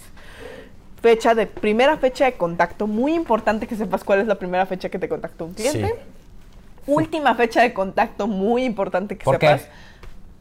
[1.01, 4.89] Fecha de, primera fecha de contacto, muy importante que sepas cuál es la primera fecha
[4.89, 5.87] que te contactó un cliente.
[5.87, 5.93] Sí.
[6.87, 9.47] Última fecha de contacto, muy importante que ¿Por qué?
[9.47, 9.67] sepas.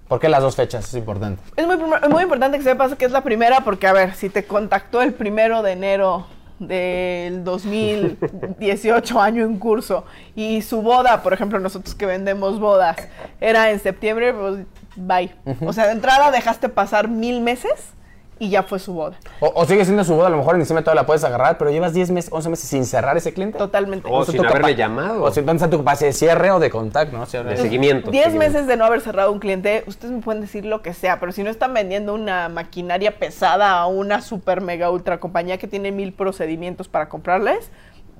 [0.08, 0.88] ¿Por qué las dos fechas?
[0.88, 1.40] Es importante.
[1.56, 4.28] Es muy, es muy importante que sepas que es la primera porque, a ver, si
[4.28, 6.26] te contactó el primero de enero
[6.58, 10.04] del 2018 año en curso
[10.36, 12.96] y su boda, por ejemplo, nosotros que vendemos bodas,
[13.40, 15.34] era en septiembre, pues bye.
[15.66, 17.92] O sea, de entrada dejaste pasar mil meses
[18.40, 19.18] y ya fue su boda.
[19.38, 21.58] O, o sigue siendo su boda, a lo mejor en diciembre todavía la puedes agarrar,
[21.58, 23.58] pero llevas 10 meses, 11 meses sin cerrar ese cliente.
[23.58, 24.08] Totalmente.
[24.08, 25.22] O Entonces, sin tu haberme llamado.
[25.22, 27.26] O si ¿dónde está tu capacidad de cierre o de contacto, ¿no?
[27.26, 27.50] Cierre.
[27.50, 28.10] De seguimiento.
[28.10, 28.54] 10 seguimiento.
[28.54, 31.32] meses de no haber cerrado un cliente, ustedes me pueden decir lo que sea, pero
[31.32, 35.92] si no están vendiendo una maquinaria pesada a una super mega ultra compañía que tiene
[35.92, 37.70] mil procedimientos para comprarles,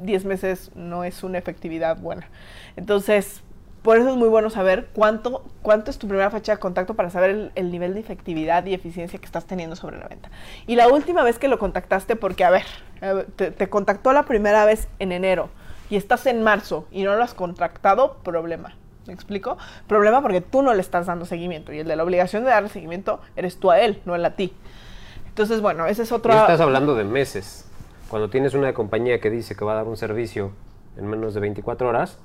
[0.02, 2.28] 10 meses no es una efectividad buena.
[2.76, 3.42] Entonces,
[3.82, 7.10] por eso es muy bueno saber cuánto, cuánto es tu primera fecha de contacto para
[7.10, 10.30] saber el, el nivel de efectividad y eficiencia que estás teniendo sobre la venta.
[10.66, 12.64] Y la última vez que lo contactaste, porque a ver,
[13.36, 15.48] te, te contactó la primera vez en enero
[15.88, 18.74] y estás en marzo y no lo has contactado, problema.
[19.06, 19.56] ¿Me explico?
[19.86, 22.68] Problema porque tú no le estás dando seguimiento y el de la obligación de darle
[22.68, 24.52] seguimiento eres tú a él, no él a ti.
[25.26, 26.32] Entonces, bueno, ese es otro...
[26.32, 27.66] Y estás hablando de meses.
[28.08, 30.52] Cuando tienes una compañía que dice que va a dar un servicio
[30.96, 32.18] en menos de 24 horas,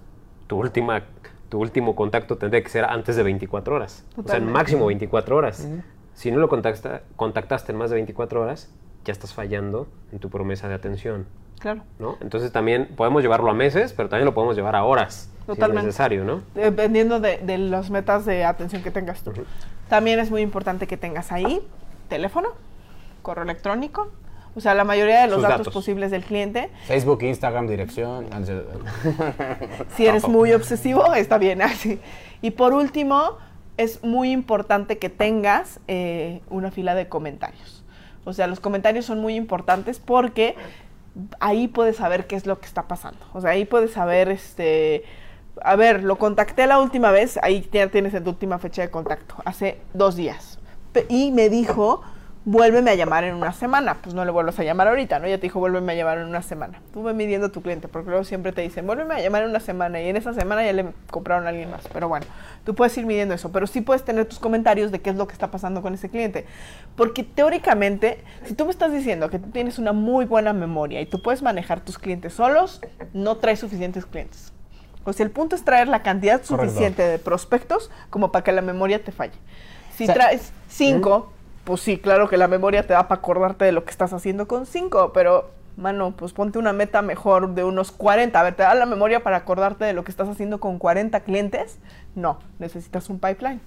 [0.47, 1.03] tu última
[1.49, 4.03] tu último contacto tendría que ser antes de 24 horas.
[4.17, 5.67] O sea, en máximo 24 horas.
[6.13, 8.71] Si no lo contacta- contactaste en más de 24 horas,
[9.03, 11.25] ya estás fallando en tu promesa de atención.
[11.59, 11.81] Claro.
[11.99, 12.17] ¿no?
[12.21, 15.29] Entonces también podemos llevarlo a meses, pero también lo podemos llevar a horas.
[15.41, 15.79] Si Totalmente.
[15.81, 16.41] es necesario, ¿no?
[16.55, 19.31] Dependiendo de, de las metas de atención que tengas tú.
[19.89, 21.65] También es muy importante que tengas ahí
[22.09, 22.49] teléfono,
[23.21, 24.09] correo electrónico,
[24.55, 25.73] o sea, la mayoría de los datos, datos.
[25.73, 26.69] posibles del cliente.
[26.85, 28.27] Facebook, Instagram, dirección.
[29.95, 31.99] Si eres muy obsesivo, está bien así.
[32.41, 33.37] Y por último,
[33.77, 37.83] es muy importante que tengas eh, una fila de comentarios.
[38.23, 40.55] O sea, los comentarios son muy importantes porque
[41.39, 43.19] ahí puedes saber qué es lo que está pasando.
[43.33, 45.03] O sea, ahí puedes saber, este,
[45.61, 48.89] a ver, lo contacté la última vez, ahí ya tienes en tu última fecha de
[48.89, 50.59] contacto, hace dos días.
[51.09, 52.01] Y me dijo,
[52.45, 53.97] vuélveme a llamar en una semana.
[54.01, 55.27] Pues no le vuelvas a llamar ahorita, ¿no?
[55.27, 56.79] Ya te dijo, vuélveme a llamar en una semana.
[56.93, 59.49] Tú ve midiendo a tu cliente, porque luego siempre te dicen, vuélveme a llamar en
[59.49, 61.87] una semana, y en esa semana ya le compraron a alguien más.
[61.91, 62.25] Pero bueno,
[62.63, 65.27] tú puedes ir midiendo eso, pero sí puedes tener tus comentarios de qué es lo
[65.27, 66.45] que está pasando con ese cliente.
[66.95, 71.07] Porque teóricamente, si tú me estás diciendo que tú tienes una muy buena memoria y
[71.07, 72.79] tú puedes manejar tus clientes solos,
[73.13, 74.53] no traes suficientes clientes.
[75.03, 76.65] O sea, el punto es traer la cantidad Correcto.
[76.65, 79.35] suficiente de prospectos como para que la memoria te falle.
[79.95, 81.31] Si O sea, traes cinco,
[81.65, 84.47] pues sí, claro que la memoria te da para acordarte de lo que estás haciendo
[84.47, 88.39] con cinco, pero, mano, pues ponte una meta mejor de unos 40.
[88.39, 91.19] A ver, ¿te da la memoria para acordarte de lo que estás haciendo con 40
[91.21, 91.79] clientes?
[92.13, 93.59] No, necesitas un pipeline.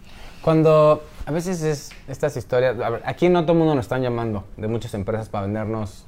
[0.42, 4.03] Cuando a veces es estas historias, a ver, aquí no todo el mundo nos están
[4.03, 6.07] llamando de muchas empresas para vendernos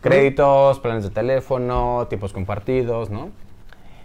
[0.00, 3.30] créditos, planes de teléfono, tipos compartidos, ¿no?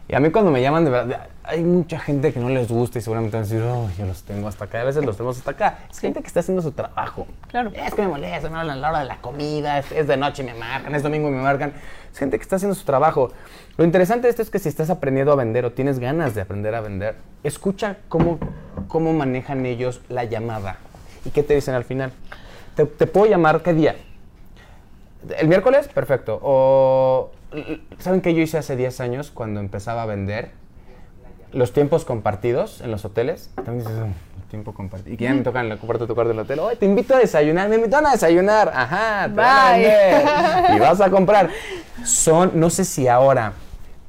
[0.10, 2.98] Y a mí cuando me llaman, de verdad, hay mucha gente que no les gusta
[2.98, 4.82] y seguramente van a decir, oh, yo los tengo hasta acá.
[4.82, 5.80] A veces los tenemos hasta acá.
[5.92, 7.28] Es gente que está haciendo su trabajo.
[7.48, 7.72] Claro.
[7.76, 10.18] Es que me molesta, me hablan a la hora de la comida, es, es de
[10.18, 11.74] noche y me marcan, es domingo y me marcan.
[12.12, 13.32] Es gente que está haciendo su trabajo.
[13.78, 16.42] Lo interesante de esto es que si estás aprendiendo a vender o tienes ganas de
[16.42, 18.40] aprender a vender, escucha cómo,
[18.88, 20.78] cómo manejan ellos la llamada
[21.24, 22.14] y qué te dicen al final.
[22.76, 23.96] ¿Te, te puedo llamar qué día?
[25.38, 25.88] ¿El miércoles?
[25.88, 26.40] Perfecto.
[26.42, 27.30] O
[27.98, 30.52] ¿Saben qué yo hice hace 10 años cuando empezaba a vender?
[31.52, 33.50] Los tiempos compartidos en los hoteles.
[33.56, 35.14] También dices, "Mm, tiempo compartido.
[35.14, 36.60] Y que ya me tocan en la puerta de tu cuarto del hotel.
[36.60, 37.70] Oye, te invito a desayunar.
[37.70, 38.72] Me invitan a desayunar.
[38.74, 39.82] Ajá, te van a Bye.
[39.82, 40.76] vender.
[40.76, 41.50] Y vas a comprar.
[42.04, 43.54] Son, no sé si ahora,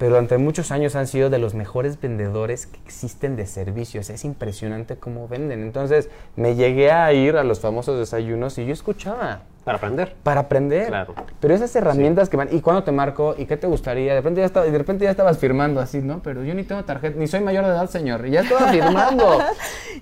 [0.01, 4.09] pero durante muchos años han sido de los mejores vendedores que existen de servicios.
[4.09, 5.61] Es impresionante cómo venden.
[5.63, 10.15] Entonces, me llegué a ir a los famosos desayunos y yo escuchaba Para aprender.
[10.23, 10.87] para aprender.
[10.87, 11.15] Claro.
[11.39, 13.35] Pero esas herramientas que van, ¿y cuándo te marco?
[13.37, 14.15] ¿Y qué te gustaría?
[14.15, 16.23] De repente ya estaba, de repente ya estabas firmando así, ¿no?
[16.23, 18.27] Pero yo ni tengo tarjeta, ni soy mayor de edad, señor.
[18.27, 19.39] Y ya estaba firmando.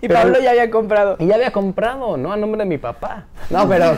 [0.00, 1.16] Y Pero- Pablo ya había comprado.
[1.18, 2.30] Y ya había comprado, ¿no?
[2.32, 3.24] A nombre de mi papá.
[3.50, 3.96] No, pero.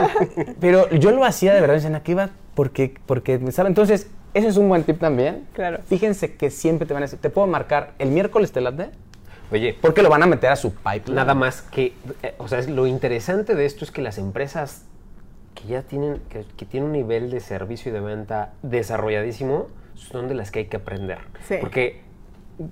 [0.60, 3.68] pero yo lo hacía de verdad, dicen, aquí va porque, porque me sabe.
[3.68, 5.46] Entonces, ese es un buen tip también.
[5.54, 5.78] Claro.
[5.86, 8.90] Fíjense que siempre te van a decir, ¿te puedo marcar el miércoles te late?
[9.52, 11.14] Oye, Porque lo van a meter a su pipeline.
[11.14, 14.84] nada más que, eh, o sea, es- lo interesante de esto es que las empresas
[15.54, 20.28] que ya tienen, que, que tienen un nivel de servicio y de venta desarrolladísimo, son
[20.28, 21.18] de las que hay que aprender.
[21.46, 21.56] Sí.
[21.60, 22.02] Porque,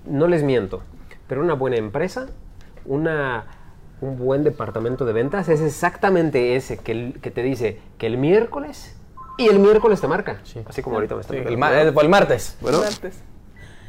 [0.04, 0.82] no les miento,
[1.28, 2.26] pero una buena empresa,
[2.84, 3.46] una,
[4.00, 8.93] un buen departamento de ventas es exactamente ese que, que te dice que el miércoles
[9.38, 10.40] y el miércoles te marca.
[10.66, 12.56] Así como ahorita me está Sí, el, ma- el martes.
[12.60, 13.20] Bueno, Martes.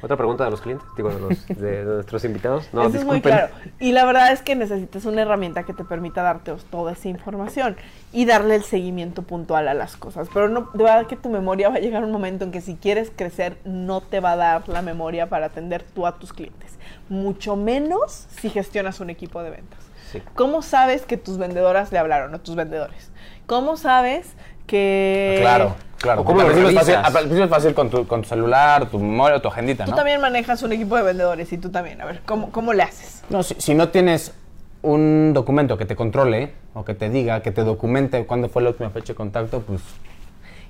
[0.02, 2.68] otra pregunta de los clientes, digo, de, los- de- de nuestros invitados.
[2.74, 3.54] No, Eso es muy claro.
[3.80, 7.76] Y la verdad es que necesitas una herramienta que te permita darte toda esa información
[8.14, 10.28] y darle el seguimiento puntual a las cosas.
[10.34, 12.76] Pero no, de verdad que tu memoria va a llegar un momento en que si
[12.76, 16.78] quieres crecer, no te va a dar la memoria para atender tú a tus clientes.
[17.10, 19.80] Mucho menos si gestionas un equipo de ventas.
[20.12, 20.22] Sí.
[20.36, 23.12] ¿Cómo sabes que tus vendedoras le hablaron a tus vendedores?
[23.48, 24.34] ¿Cómo sabes
[24.66, 25.38] que...
[25.42, 26.22] Claro, claro.
[26.22, 27.16] ¿O cómo al principio es fácil, revisas?
[27.16, 29.98] al principio es fácil con tu, con tu celular, tu memoria, tu agendita, Tú ¿no?
[29.98, 32.02] también manejas un equipo de vendedores y tú también.
[32.02, 33.24] A ver, ¿cómo, cómo le haces?
[33.30, 34.34] No, si, si no tienes
[34.82, 38.70] un documento que te controle o que te diga, que te documente cuándo fue la
[38.70, 39.82] última fecha de contacto, pues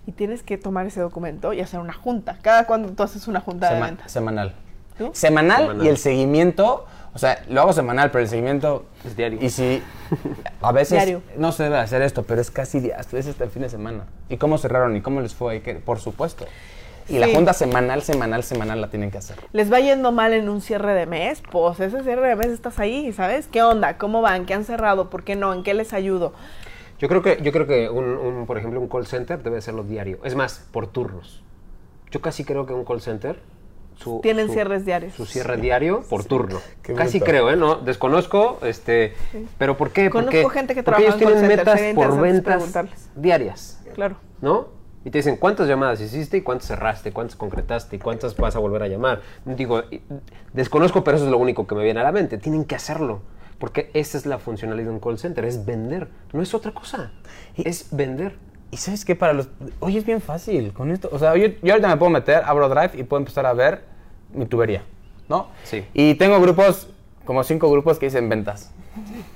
[0.08, 2.38] y tienes que tomar ese documento y hacer una junta.
[2.44, 4.12] Cada cuando tú haces una junta de ventas.
[4.12, 4.54] semanal.
[5.00, 5.10] ¿Tú?
[5.14, 5.86] Semanal, Semanal.
[5.86, 6.86] y el seguimiento,
[7.16, 9.40] o sea, lo hago semanal, pero el seguimiento Es diario.
[9.42, 9.82] Y si
[10.62, 11.22] a veces Diario.
[11.38, 14.04] no se debe hacer esto, pero es casi hasta es hasta el fin de semana.
[14.28, 14.98] ¿Y cómo cerraron?
[14.98, 15.56] ¿Y cómo les fue?
[15.56, 15.76] ¿Y qué?
[15.76, 16.46] Por supuesto.
[17.08, 19.38] Y la junta semanal, semanal, semanal la tienen que hacer.
[19.54, 22.80] Les va yendo mal en un cierre de mes, pues ese cierre de mes estás
[22.80, 23.48] ahí, ¿sabes?
[23.48, 23.98] ¿Qué onda?
[23.98, 24.46] ¿Cómo van?
[24.46, 25.10] ¿Qué han cerrado?
[25.10, 25.54] ¿Por qué no?
[25.54, 26.34] ¿En qué les ayudo?
[27.00, 29.84] Yo creo que, yo creo que un, un, por ejemplo, un call center debe hacerlo
[29.84, 30.20] diario.
[30.26, 31.42] Es más, por turnos.
[32.12, 33.40] Yo casi creo que un call center...
[33.98, 35.14] Su, Tienen su- cierres diarios.
[35.14, 36.60] Su cierre diario por turno.
[36.84, 37.56] Qué Casi creo, ¿eh?
[37.56, 39.14] No, desconozco, este...
[39.58, 40.10] ¿Pero por qué?
[40.10, 44.18] Conozco Porque, gente que porque ellos trabaja en tienen metas por ventas diarias, Claro.
[44.42, 44.68] ¿no?
[45.06, 48.60] Y te dicen cuántas llamadas hiciste y cuántas cerraste, cuántas concretaste y cuántas vas a
[48.60, 49.22] volver a llamar.
[49.46, 49.84] Digo,
[50.54, 52.38] desconozco, pero eso es lo único que me viene a la mente.
[52.40, 53.22] Tienen que hacerlo.
[53.60, 56.10] Porque esa es la funcionalidad de un call center, es vender.
[56.34, 57.12] No es otra cosa.
[57.56, 58.36] Es vender.
[58.76, 59.48] Y sabes qué, para los...
[59.80, 61.08] Oye, es bien fácil con esto.
[61.14, 63.84] O sea, yo, yo ahorita me puedo meter, abro Drive y puedo empezar a ver
[64.34, 64.84] mi tubería,
[65.30, 65.48] ¿no?
[65.64, 65.86] Sí.
[65.94, 66.90] Y tengo grupos,
[67.24, 68.72] como cinco grupos que dicen ventas.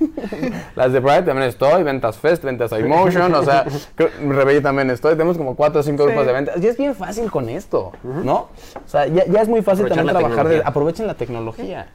[0.75, 3.63] Las de Bright también estoy, Ventas Fest, Ventas iMotion, o sea,
[3.95, 5.13] creo- Rebello también estoy.
[5.13, 6.07] Tenemos como cuatro o cinco Sí.
[6.09, 6.61] grupos de ventas.
[6.61, 8.35] Y es bien fácil con esto, ¿no?
[8.75, 10.49] O sea, ya, ya es muy fácil también trabajar.
[10.49, 11.87] De, aprovechen la tecnología.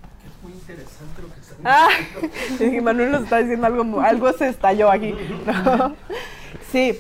[0.43, 1.89] Muy interesante lo que está Ah,
[2.59, 5.15] dije, Manuel nos está diciendo algo, algo se estalló aquí.
[5.47, 5.95] No.
[6.73, 6.99] Sí,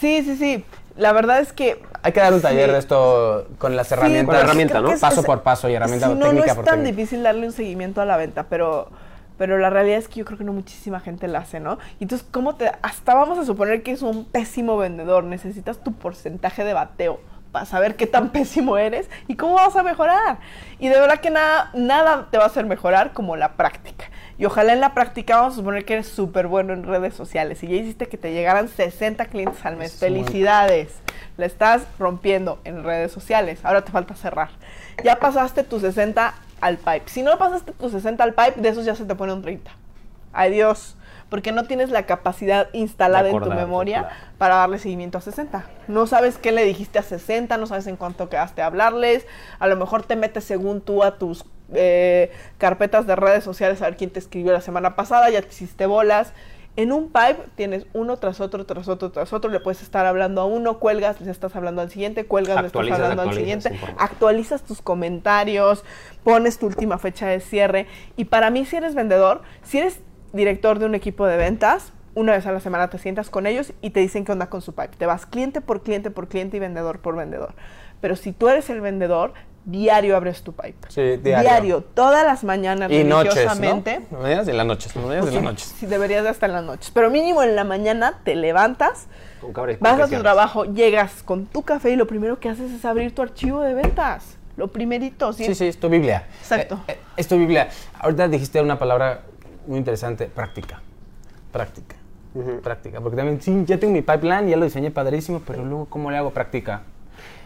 [0.00, 0.64] sí, sí, sí.
[0.96, 2.72] La verdad es que Hay que dar un taller Sí.
[2.72, 4.26] de esto con las herramientas.
[4.26, 4.90] Con la herramienta, ¿no?
[4.92, 6.96] es- Paso es- por paso y herramienta Sí, no, técnica no es por tan técnica.
[6.96, 8.88] difícil darle un seguimiento a la venta, pero,
[9.36, 11.78] pero la realidad es que yo creo que no muchísima gente la hace, ¿no?
[11.98, 12.70] Y entonces, ¿cómo te...?
[12.82, 15.24] Hasta vamos a suponer que es un pésimo vendedor.
[15.24, 17.20] Necesitas tu porcentaje de bateo
[17.52, 20.38] para saber qué tan pésimo eres y cómo vas a mejorar.
[20.78, 24.06] Y de verdad que nada, nada te va a hacer mejorar como la práctica.
[24.38, 27.62] Y ojalá en la práctica vamos a suponer que eres súper bueno en redes sociales
[27.62, 29.94] y ya hiciste que te llegaran 60 clientes al mes.
[29.94, 30.94] Es Felicidades.
[31.38, 33.60] La estás rompiendo en redes sociales.
[33.62, 34.50] Ahora te falta cerrar.
[35.02, 37.04] Ya pasaste tus 60 al pipe.
[37.06, 39.70] Si no pasaste tus 60 al pipe, de esos ya se te pone un 30.
[40.32, 40.96] Adiós.
[41.30, 44.14] Porque no tienes la capacidad instalada De en tu memoria claro.
[44.38, 45.64] para darle seguimiento a 60.
[45.88, 49.26] No sabes qué le dijiste a 60, no sabes en cuánto quedaste a hablarles.
[49.58, 51.44] A lo mejor te metes según tú a tus
[51.74, 55.48] eh, carpetas de redes sociales a ver quién te escribió la semana pasada, ya te
[55.48, 56.32] hiciste bolas.
[56.76, 59.50] En un pipe tienes uno tras otro, tras otro, tras otro.
[59.50, 62.90] Le puedes estar hablando a uno, cuelgas, le estás hablando al siguiente, cuelgas, le estás
[62.90, 63.78] hablando al siguiente.
[63.96, 65.84] Actualizas tus comentarios,
[66.22, 67.86] pones tu última fecha de cierre.
[68.16, 70.00] Y para mí, si eres vendedor, si eres
[70.34, 73.72] director de un equipo de ventas, una vez a la semana te sientas con ellos
[73.80, 74.96] y te dicen qué onda con su pipe.
[74.98, 77.54] Te vas cliente por cliente por cliente y vendedor por vendedor.
[78.02, 79.32] Pero si tú eres el vendedor,
[79.66, 80.88] diario abres tu pipe.
[80.88, 81.82] Sí, diario.
[81.82, 83.22] todas las mañanas, Y noches, ¿no?
[83.22, 84.00] religiosamente.
[84.10, 84.48] ¿No mañanas?
[84.48, 85.28] En las noches, ¿no mañanas?
[85.28, 85.74] En las noches.
[85.78, 86.90] Sí, deberías de hasta en las noches.
[86.94, 89.08] Pero mínimo en la mañana te levantas,
[89.52, 92.70] Con y vas a tu trabajo, llegas con tu café y lo primero que haces
[92.70, 94.36] es abrir tu archivo de ventas.
[94.56, 95.44] Lo primerito, ¿sí?
[95.44, 96.26] Sí, sí, es tu Biblia.
[96.40, 96.80] Exacto.
[96.88, 97.68] Eh, eh, es tu Biblia.
[97.98, 99.20] Ahorita dijiste una palabra
[99.66, 100.80] muy interesante, práctica.
[101.52, 101.96] Práctica.
[102.62, 103.00] Práctica.
[103.00, 106.18] Porque también, sí, ya tengo mi pipeline, ya lo diseñé padrísimo, pero luego, ¿cómo le
[106.18, 106.82] hago práctica?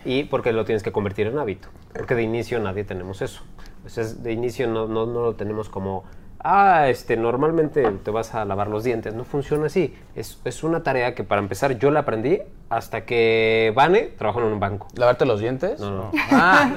[0.05, 1.69] Y porque lo tienes que convertir en hábito.
[1.93, 3.43] Porque de inicio nadie tenemos eso.
[3.79, 6.05] Entonces, de inicio no, no, no lo tenemos como,
[6.39, 9.15] ah, este, normalmente te vas a lavar los dientes.
[9.15, 9.95] No funciona así.
[10.15, 14.47] Es, es una tarea que para empezar yo la aprendí hasta que Vane trabajó en
[14.47, 14.87] un banco.
[14.95, 15.81] ¿Lavarte los dientes?
[15.81, 16.11] No, no.
[16.31, 16.71] Ah,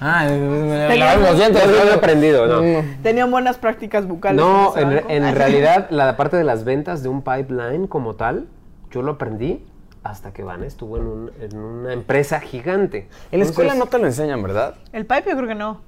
[0.00, 1.62] ah, me Tenía- lavar los dientes.
[1.64, 2.84] Yo lo he aprendido, ¿no?
[3.02, 4.40] Tenían buenas prácticas bucales.
[4.40, 5.06] No, en, banco.
[5.10, 8.46] en realidad la parte de las ventas de un pipeline como tal,
[8.90, 9.66] yo lo aprendí
[10.02, 13.08] hasta que Vane estuvo en, un- en una empresa gigante.
[13.32, 14.74] En la escuela no te lo enseñan, ¿verdad?
[14.92, 15.80] El pipe yo creo que no.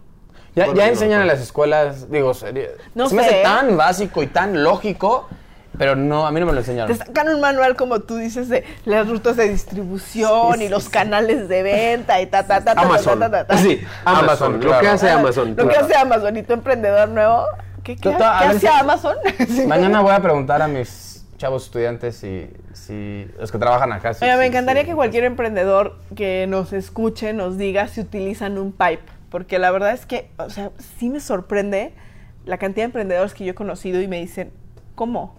[0.54, 1.22] Ya, Bueno, ya no, enseñan no.
[1.22, 3.28] en las escuelas, digo, sería, No se me sé.
[3.30, 5.26] hace tan básico y tan lógico,
[5.78, 6.94] pero no, a mí no me lo Te enseñaron.
[6.94, 11.62] sacan un manual, como tú dices, de las rutas de distribución y los canales de
[11.62, 13.18] venta y ta, ta, ta, ta, ta, Amazon.
[13.18, 13.56] ta, ta, ta.
[13.56, 14.24] Sí, Amazon.
[14.24, 14.80] Amazon, Lo claro.
[14.82, 15.48] que hace Amazon.
[15.56, 15.86] Lo que claro.
[15.86, 17.46] hace Amazon y tu emprendedor nuevo.
[17.82, 18.24] ¿Qué, qué, a qué
[18.56, 19.16] hacía si- Amazon?
[19.48, 19.66] Sí.
[19.66, 21.11] Mañana voy a preguntar a mis
[21.42, 24.14] chavos estudiantes si, si los que trabajan acá.
[24.14, 28.00] si- Oiga, me si- encantaría si- que cualquier emprendedor que nos escuche nos diga si
[28.00, 31.94] utilizan un pipe, porque la verdad es que, o sea, sí me sorprende
[32.44, 34.52] la cantidad de emprendedores que yo he conocido y me dicen,
[34.94, 35.34] ¿cómo?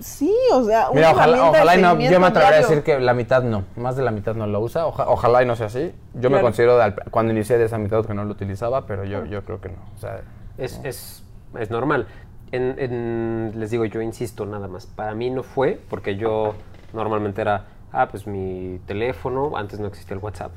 [0.00, 2.98] Sí, o sea, una Mira, ojalá, ojalá y no, yo me atrevería a decir que
[3.00, 5.66] la mitad no, más de la mitad no lo usa, oja- ojalá y no sea
[5.66, 5.92] así.
[6.14, 6.42] Yo me Claro.
[6.42, 9.44] considero, de al- cuando inicié de esa mitad que no lo utilizaba, pero yo, yo
[9.44, 9.78] creo que no.
[9.96, 10.20] O sea,
[10.56, 11.24] Es, es,
[11.58, 12.06] es normal.
[12.54, 14.86] En, en- les digo, yo insisto nada más.
[14.86, 16.54] Para mí no fue, porque yo
[16.92, 20.52] normalmente era, ah, pues mi teléfono, antes no existía el WhatsApp.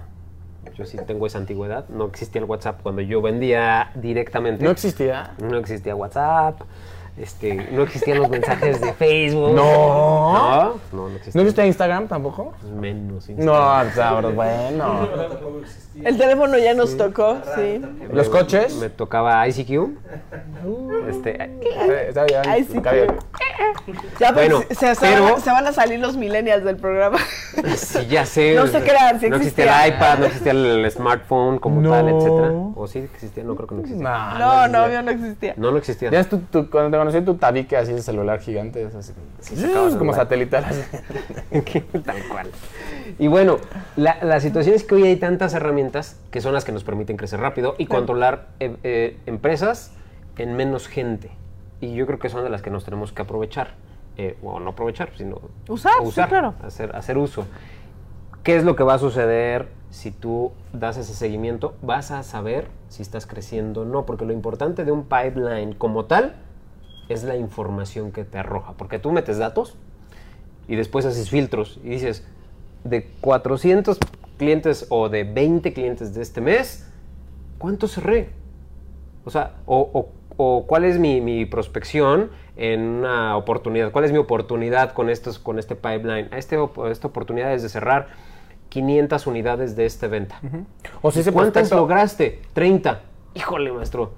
[0.75, 1.87] Yo sí tengo esa antigüedad.
[1.89, 4.63] No existía el WhatsApp cuando yo vendía directamente.
[4.63, 5.31] no existía.
[5.41, 6.61] No existía WhatsApp.
[7.17, 9.53] Este, no existían los mensajes de Facebook.
[9.55, 10.33] No.
[10.33, 11.31] No, no, no existía.
[11.33, 12.53] ¿No existía Instagram tampoco?
[12.79, 13.27] Menos.
[13.29, 15.07] No, o sea, bro, bueno.
[16.03, 17.81] El teléfono ya nos tocó, sí.
[18.11, 18.75] ¿Los coches?
[18.75, 19.89] Me tocaba ICQ.
[21.09, 23.17] Este, Eh, Está bien, bien.
[24.19, 26.75] Ya pues, Bueno, se, se pero- van, a- se van a salir los millennials del
[26.77, 27.17] programa.
[27.77, 28.53] Sí, ya sé.
[28.53, 29.85] No se crean, sí No existía existía.
[29.85, 31.89] el iPad, no existía el smartphone como No.
[31.89, 32.51] tal, etcétera.
[32.75, 33.43] ¿O sí existía?
[33.43, 34.03] No, creo que no existía.
[34.03, 34.85] Nah, No, no, existía.
[34.85, 35.53] obvio no existía.
[35.57, 36.11] No, no existía.
[36.11, 39.13] Ya es tu, tu- cuando te conocí tu tabique así de celular gigante, es así.
[39.97, 40.65] como satelital.
[42.05, 42.47] Tal cual.
[43.17, 43.57] Y bueno,
[43.95, 47.17] la, la situación es que hoy hay tantas herramientas que son las que nos permiten
[47.17, 49.93] crecer rápido y controlar eh, eh, empresas
[50.37, 51.31] en menos gente.
[51.79, 53.75] Y yo creo que son de las que nos tenemos que aprovechar.
[54.19, 55.39] Eh, o no aprovechar, sino
[55.69, 56.55] Usar, sí, claro.
[56.63, 57.45] Hacer, hacer uso.
[58.41, 61.75] ¿Qué es lo que va a suceder si tú das ese seguimiento?
[61.83, 66.05] Vas a saber si estás creciendo o no, porque lo importante de un pipeline como
[66.05, 66.33] tal
[67.09, 69.75] es la información que te arroja, porque tú metes datos
[70.67, 72.25] y después haces filtros y dices,
[72.83, 73.97] de 400
[74.37, 76.87] clientes o de 20 clientes de este mes,
[77.57, 78.29] ¿cuántos cerré?
[79.25, 84.11] O sea, o, o- o cuál es mi, mi prospección en una oportunidad, cuál es
[84.11, 86.29] mi oportunidad con, estos, con este pipeline.
[86.31, 86.57] Este,
[86.91, 88.09] esta oportunidad es de cerrar
[88.69, 90.39] 500 unidades de esta venta.
[91.01, 92.41] O si ¿Cuántas prospecto- lograste?
[92.53, 93.01] 30.
[93.33, 94.11] Híjole, maestro.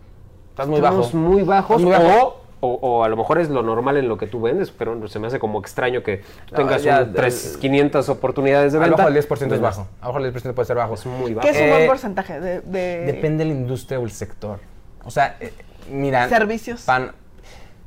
[0.50, 1.18] Estás muy Estamos bajo.
[1.18, 1.82] muy bajos.
[1.82, 2.26] Muy bajo.
[2.28, 5.08] O, o- o a lo mejor es lo normal en lo que tú vendes, pero
[5.08, 8.74] se me hace como extraño que tú No, tengas ya, un tres- eh, 500 oportunidades
[8.74, 8.94] de venta.
[8.96, 9.78] Abajo del 10% es vendas.
[9.78, 9.90] bajo.
[10.02, 10.94] Abajo del 10% puede ser bajo.
[10.96, 11.48] Es muy bajo.
[11.48, 14.60] ¿Qué es un Eh, buen porcentaje de, de Depende de la industria o el sector.
[15.06, 15.54] O sea, eh,
[15.92, 16.28] mira.
[16.30, 16.82] Servicios.
[16.84, 17.12] Pan,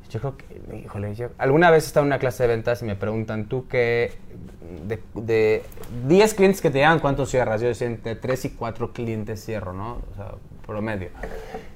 [0.09, 2.85] yo creo que, híjole, yo- alguna vez he estado en una clase de ventas y
[2.85, 4.13] me preguntan, ¿tú qué?
[4.87, 5.63] De, de
[6.07, 7.61] 10 clientes que te llegan, ¿cuántos cierras?
[7.61, 10.01] Yo decía, entre 3 y 4 clientes cierro, ¿no?
[10.11, 10.31] O sea,
[10.65, 11.09] promedio.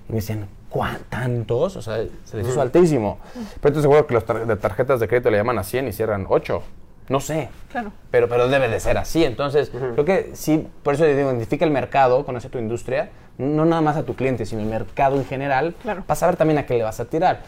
[0.10, 1.76] Y me decían, ¿cuántos?
[1.76, 3.18] O sea, se les hizo altísimo.
[3.62, 5.94] Pero estoy seguro que los tar- de tarjetas de crédito le llaman a 100 y
[5.94, 6.62] cierran 8.
[7.10, 7.50] No sé.
[7.72, 7.92] Claro.
[8.12, 9.24] Pero, pero debe de ser así.
[9.24, 13.82] Entonces, creo que sí, por eso digo, identifica el mercado, conoce tu industria, no nada
[13.82, 16.04] más a tu cliente, sino el mercado en general, Claro.
[16.06, 17.42] para saber también a qué le vas a tirar.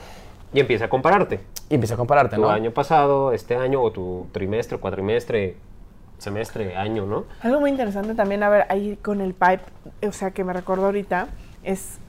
[0.53, 1.41] Y empieza a compararte.
[1.69, 2.49] Y empieza a compararte, Tu ¿no?
[2.49, 5.57] año pasado, este año, o tu trimestre, cuatrimestre,
[6.17, 7.25] semestre, año, ¿no?
[7.41, 9.61] Algo muy interesante también, a ver, ahí con el pipe,
[10.07, 11.27] o sea, que me recuerdo ahorita,
[11.63, 11.99] es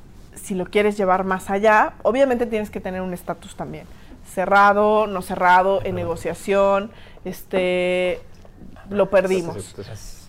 [0.42, 3.86] si lo quieres llevar más allá, obviamente tienes que tener un estatus también.
[4.26, 6.90] Cerrado, no cerrado, en negociación,
[7.24, 8.20] este,
[8.88, 9.74] lo perdimos.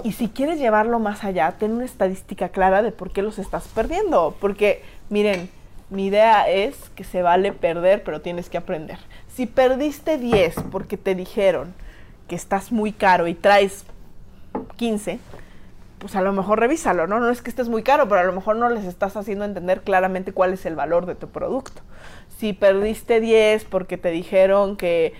[0.04, 3.68] Y si quieres llevarlo más allá, ten una estadística clara de por qué los estás
[3.68, 4.36] perdiendo.
[4.40, 5.50] Porque, miren,
[5.90, 8.98] mi idea es que se vale perder, pero tienes que aprender.
[9.36, 11.74] Si perdiste 10 porque te dijeron
[12.28, 13.86] que estás muy caro y traes
[14.78, 15.20] 15,
[16.02, 17.20] pues a lo mejor revísalo, ¿no?
[17.20, 19.82] No es que estés muy caro, pero a lo mejor no les estás haciendo entender
[19.82, 21.84] claramente cuál es el valor de tu producto.
[22.38, 25.14] Si perdiste 10 porque te dijeron que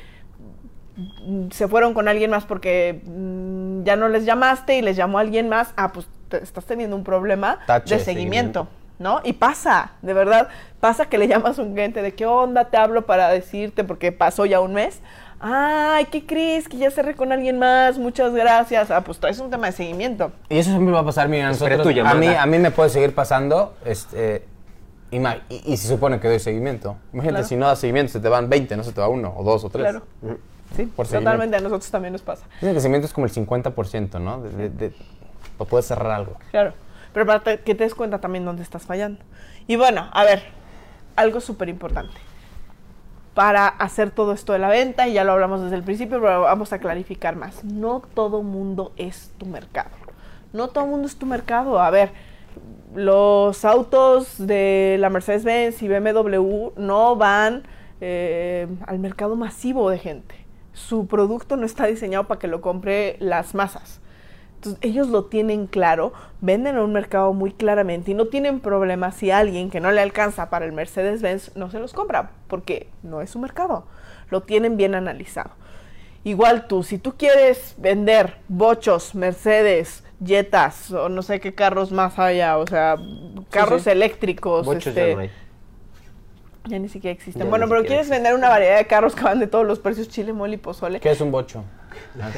[0.98, 5.20] mm, se fueron con alguien más porque mm, ya no les llamaste y les llamó
[5.20, 8.68] alguien más, ah, pues te- estás teniendo un problema Tache, de seguimiento,
[9.00, 9.22] ¿no?
[9.24, 10.48] Y pasa, de verdad,
[10.80, 14.12] pasa que le llamas a un cliente de qué onda, te hablo para decirte porque
[14.12, 15.00] pasó ya un mes.
[15.44, 16.70] Ay, ¿qué crees?
[16.70, 18.92] Que ya cerré con alguien más, muchas gracias.
[18.92, 20.32] Ah, pues es un tema de seguimiento.
[20.50, 22.16] Y eso siempre va a pasar, mira, nosotros, tu llamada.
[22.16, 24.46] a mí, a mí me puede seguir pasando, este,
[25.12, 26.96] ima- y, y se supone que doy seguimiento.
[27.12, 27.48] Imagínate, Claro.
[27.48, 29.64] si no das seguimiento, se te van 20, no se te va uno, o dos,
[29.64, 29.84] o tres.
[29.90, 30.06] Claro.
[30.76, 32.46] Sí, Por totalmente, a nosotros también nos pasa.
[32.56, 34.42] Dicen que el seguimiento es como el 50%, ¿no?
[34.42, 34.94] De, de, de-
[35.58, 36.38] o puedes cerrar algo.
[36.52, 36.74] Claro.
[37.14, 39.20] Pero para te- que te des cuenta también dónde estás fallando.
[39.68, 40.44] Y bueno, a ver,
[41.16, 42.14] algo súper importante.
[43.42, 46.42] Para hacer todo esto de la venta, y ya lo hablamos desde el principio, pero
[46.42, 47.64] vamos a clarificar más.
[47.64, 49.90] No todo mundo es tu mercado.
[50.54, 51.80] No todo mundo es tu mercado.
[51.80, 52.12] A ver,
[52.94, 57.64] los autos de la Mercedes-Benz y BMW no van
[58.00, 60.36] eh, al mercado masivo de gente.
[60.74, 64.01] Su producto no está diseñado para que lo compre las masas.
[64.62, 69.12] Entonces, ellos lo tienen claro, venden a un mercado muy claramente y no tienen problema
[69.12, 73.22] si alguien que no le alcanza para el Mercedes-Benz no se los compra, porque no
[73.22, 73.86] es su mercado.
[74.30, 75.50] Lo tienen bien analizado.
[76.24, 82.20] Igual tú, si tú quieres vender bochos, Mercedes, Jetas o no sé qué carros más
[82.20, 82.98] haya, o sea,
[83.50, 83.90] carros sí.
[83.90, 85.32] eléctricos, Bochos este, ya no hay.
[86.68, 87.42] ya ni siquiera existen.
[87.42, 89.80] Ya bueno, pero siquiera quieres vender una variedad de carros que van de todos los
[89.80, 91.00] precios, chile, mole y pozole.
[91.00, 91.64] ¿Qué es un bocho?
[92.22, 92.30] Ah.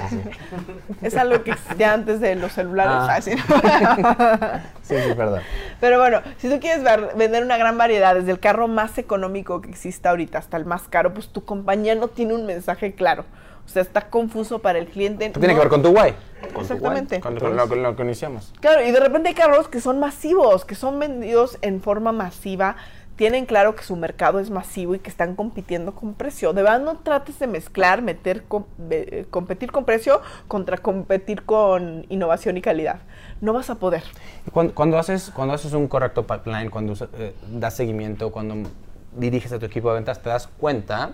[1.01, 2.93] Es algo que existía antes de los celulares.
[2.95, 3.21] Ah.
[3.21, 3.31] sí.
[4.83, 5.41] Sí, sí, perdón.
[5.79, 9.61] Pero bueno, si tú quieres ver- vender una gran variedad, desde el carro más económico
[9.61, 13.23] que exista ahorita hasta el más caro, pues tu compañía no tiene un mensaje claro.
[13.65, 15.31] O sea, está confuso para el cliente.
[15.31, 16.13] ¿Qué tiene no- que ver con tu guay?
[16.59, 17.21] Exactamente.
[17.21, 18.51] Con, con lo, con lo que iniciamos.
[18.59, 22.75] Claro, y de repente hay carros que son masivos, que son vendidos en forma masiva,
[23.15, 26.53] tienen claro que su mercado es masivo y que están compitiendo con precio.
[26.53, 32.05] De verdad no trates de mezclar, meter, com- eh, competir con precio contra competir con
[32.09, 32.99] innovación y calidad.
[33.41, 34.03] No vas a poder.
[34.51, 38.69] Cuando, cuando haces, cuando haces un correcto pipeline, cuando eh, das seguimiento, cuando
[39.15, 41.11] diriges a tu equipo de ventas, te das cuenta,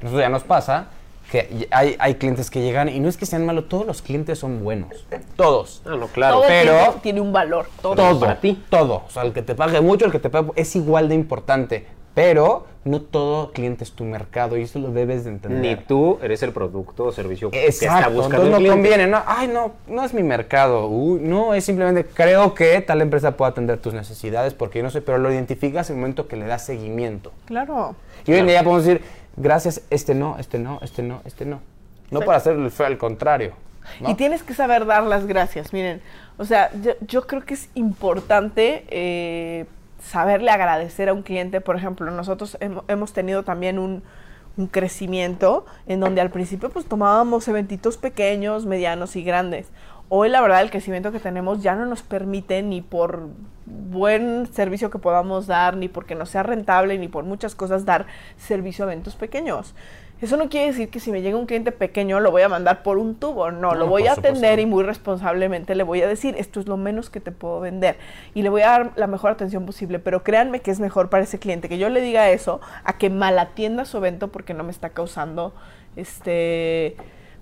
[0.00, 0.88] eso ya nos pasa,
[1.30, 4.38] que hay, hay clientes que llegan y no es que sean malos, todos los clientes
[4.38, 5.06] son buenos.
[5.36, 5.82] Todos.
[5.84, 6.36] Ah, no, claro.
[6.38, 7.66] todo pero- tiene, tiene un valor.
[7.82, 7.94] Todo.
[7.94, 8.62] todo, para ti.
[8.70, 9.02] todo.
[9.06, 11.86] O sea, el que te pague mucho, el que te pague es igual de importante.
[12.14, 15.60] Pero no todo cliente es tu mercado y eso lo debes de entender.
[15.60, 18.76] Ni tú eres el producto o servicio que está Exacto, buscando entonces no cliente.
[18.90, 23.02] conviene, no, ay no, no es mi mercado, uy, no, es simplemente creo que tal
[23.02, 26.26] empresa puede atender tus necesidades porque yo no sé, pero lo identificas en el momento
[26.26, 27.30] que le das seguimiento.
[27.44, 27.94] Claro.
[28.26, 29.02] Y hoy en día podemos decir,
[29.40, 31.60] gracias, este no, este no, este no, este no.
[32.10, 32.26] No Sí.
[32.26, 33.52] para hacerlo feo, al contrario.
[34.00, 34.10] ¿no?
[34.10, 36.00] Y tienes que saber dar las gracias, miren.
[36.38, 39.66] O sea, yo, yo creo que es importante eh,
[40.02, 41.60] saberle agradecer a un cliente.
[41.60, 44.02] Por ejemplo, nosotros hemo- hemos tenido también un,
[44.56, 49.68] un crecimiento en donde al principio pues tomábamos eventitos pequeños, medianos y grandes.
[50.10, 53.28] Hoy la verdad el crecimiento que tenemos ya no nos permite ni por
[53.90, 58.06] buen servicio que podamos dar, ni porque no sea rentable, ni por muchas cosas dar
[58.36, 59.74] servicio a eventos pequeños.
[60.20, 62.82] Eso no quiere decir que si me llega un cliente pequeño lo voy a mandar
[62.82, 64.36] por un tubo, no, lo voy a supuesto.
[64.36, 67.60] atender y muy responsablemente le voy a decir, esto es lo menos que te puedo
[67.60, 67.98] vender
[68.34, 71.22] y le voy a dar la mejor atención posible, pero créanme que es mejor para
[71.22, 74.64] ese cliente que yo le diga eso a que mal atienda su evento porque no
[74.64, 75.54] me está causando
[75.94, 76.96] este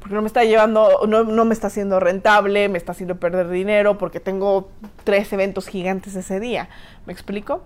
[0.07, 3.49] porque no me está llevando, no, no me está haciendo rentable, me está haciendo perder
[3.49, 4.69] dinero porque tengo
[5.03, 6.69] tres eventos gigantes ese día.
[7.07, 7.63] ¿Me explico?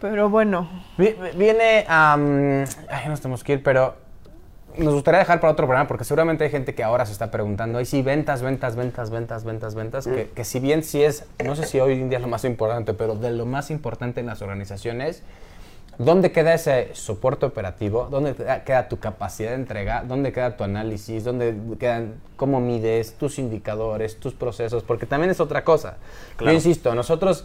[0.00, 2.14] Pero bueno, Vi- Viene a...
[2.14, 3.96] ay, nos tenemos que ir, pero
[4.78, 7.78] nos gustaría dejar para otro programa porque seguramente hay gente que ahora se está preguntando,
[7.78, 11.56] ay sí, ventas, ventas, ventas, ventas, ventas, ventas, que, que si bien sí es, no
[11.56, 14.26] sé si hoy en día es lo más importante, pero de lo más importante en
[14.26, 15.22] las organizaciones,
[15.98, 18.08] ¿dónde queda ese soporte operativo?
[18.10, 18.34] ¿Dónde
[18.64, 20.02] queda, tu capacidad de entrega?
[20.06, 21.24] ¿Dónde queda tu análisis?
[21.24, 24.82] ¿Dónde quedan, cómo mides tus indicadores, tus procesos?
[24.82, 25.96] Porque también es otra cosa.
[26.36, 26.52] Claro.
[26.52, 27.44] Yo insisto, nosotros...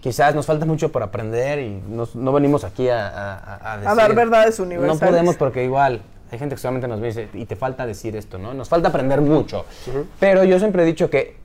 [0.00, 3.76] Quizás nos falta mucho por aprender y nos- no venimos aquí a, a, a- a
[3.80, 4.98] decir- dar verdades No universales.
[5.10, 6.00] podemos porque igual
[6.32, 8.54] hay gente que solamente nos dice y te falta decir esto, ¿no?
[8.54, 9.66] Nos falta aprender mucho.
[10.18, 11.36] Pero yo siempre he dicho que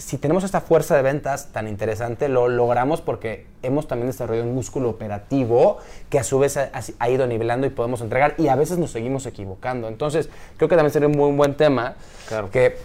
[0.00, 4.54] si tenemos esta fuerza de ventas tan interesante, lo logramos porque hemos también desarrollado un
[4.54, 5.78] músculo operativo
[6.08, 8.90] que a su vez ha, ha ido nivelando y podemos entregar y a veces nos
[8.90, 9.88] seguimos equivocando.
[9.88, 11.94] Entonces, creo que también sería un muy buen tema
[12.28, 12.50] Claro.
[12.50, 12.78] que,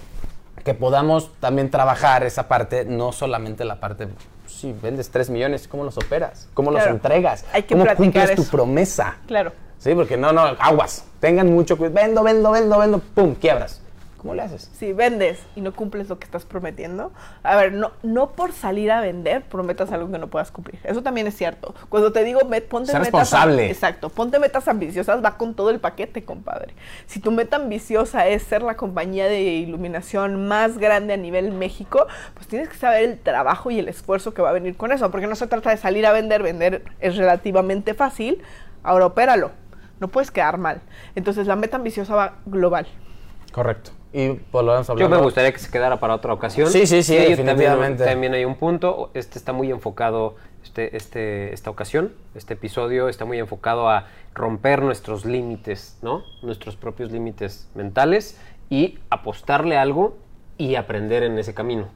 [0.63, 4.07] que podamos también trabajar esa parte, no solamente la parte,
[4.47, 6.47] si vendes 3 millones, ¿cómo los operas?
[6.53, 6.86] ¿Cómo Claro.
[6.88, 7.45] los entregas?
[7.53, 9.18] Hay que ¿Cómo cumples tu promesa?
[9.28, 9.51] claro.
[9.78, 11.03] Sí, porque no, no, aguas.
[11.20, 11.95] Tengan mucho cuidado.
[11.95, 13.82] Vendo, vendo, vendo, vendo, pum, quiebras.
[14.26, 14.72] ¿Cómo le haces?
[14.74, 17.12] Si vendes y no cumples lo que estás prometiendo,
[17.44, 20.80] a ver, no, no por salir a vender prometas algo que no puedas cumplir.
[20.84, 21.76] Eso también es cierto.
[21.90, 23.20] Cuando te digo, met- ponte Ser metas.
[23.20, 23.70] responsable.
[23.70, 26.74] Exacto, ponte metas ambiciosas, va con todo el paquete, compadre.
[27.06, 32.08] Si tu meta ambiciosa es ser la compañía de iluminación más grande a nivel México,
[32.34, 35.12] pues tienes que saber el trabajo y el esfuerzo que va a venir con eso,
[35.12, 38.42] porque no se trata de salir a vender, vender es relativamente fácil,
[38.82, 39.52] ahora opéralo.
[40.00, 40.82] No puedes quedar mal.
[41.14, 42.88] Entonces la meta ambiciosa va global.
[43.52, 43.92] Correcto.
[44.18, 46.70] Y pues lo vamos Yo me gustaría que se quedara para otra ocasión.
[46.70, 47.97] Sí, sí, sí, hay definitivamente.
[47.97, 49.11] También, también hay un punto.
[49.13, 54.82] Este está muy enfocado, este, este, esta ocasión, este episodio está muy enfocado a romper
[54.84, 56.24] nuestros límites, ¿no?
[56.43, 58.39] Nuestros propios límites mentales
[58.70, 60.16] y apostarle algo
[60.57, 61.89] y aprender en ese camino,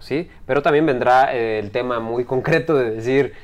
[0.00, 0.28] ¿sí?
[0.46, 3.34] Pero también vendrá eh, el tema muy concreto de decir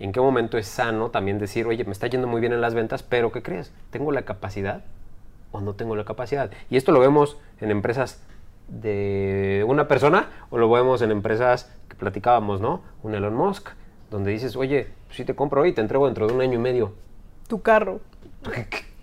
[0.00, 2.74] en qué momento es sano también decir, oye, me está yendo muy bien en las
[2.74, 3.72] ventas, pero ¿qué crees?
[3.90, 4.82] ¿Tengo la capacidad
[5.56, 6.50] o no tengo la capacidad.
[6.70, 8.22] Y esto lo vemos en empresas
[8.68, 12.82] de una persona o lo vemos en empresas que platicábamos, ¿no?
[13.02, 13.68] Un Elon Musk,
[14.10, 16.92] donde dices, oye, si te compro hoy, te entrego dentro de un año y medio.
[17.48, 18.00] Tu carro.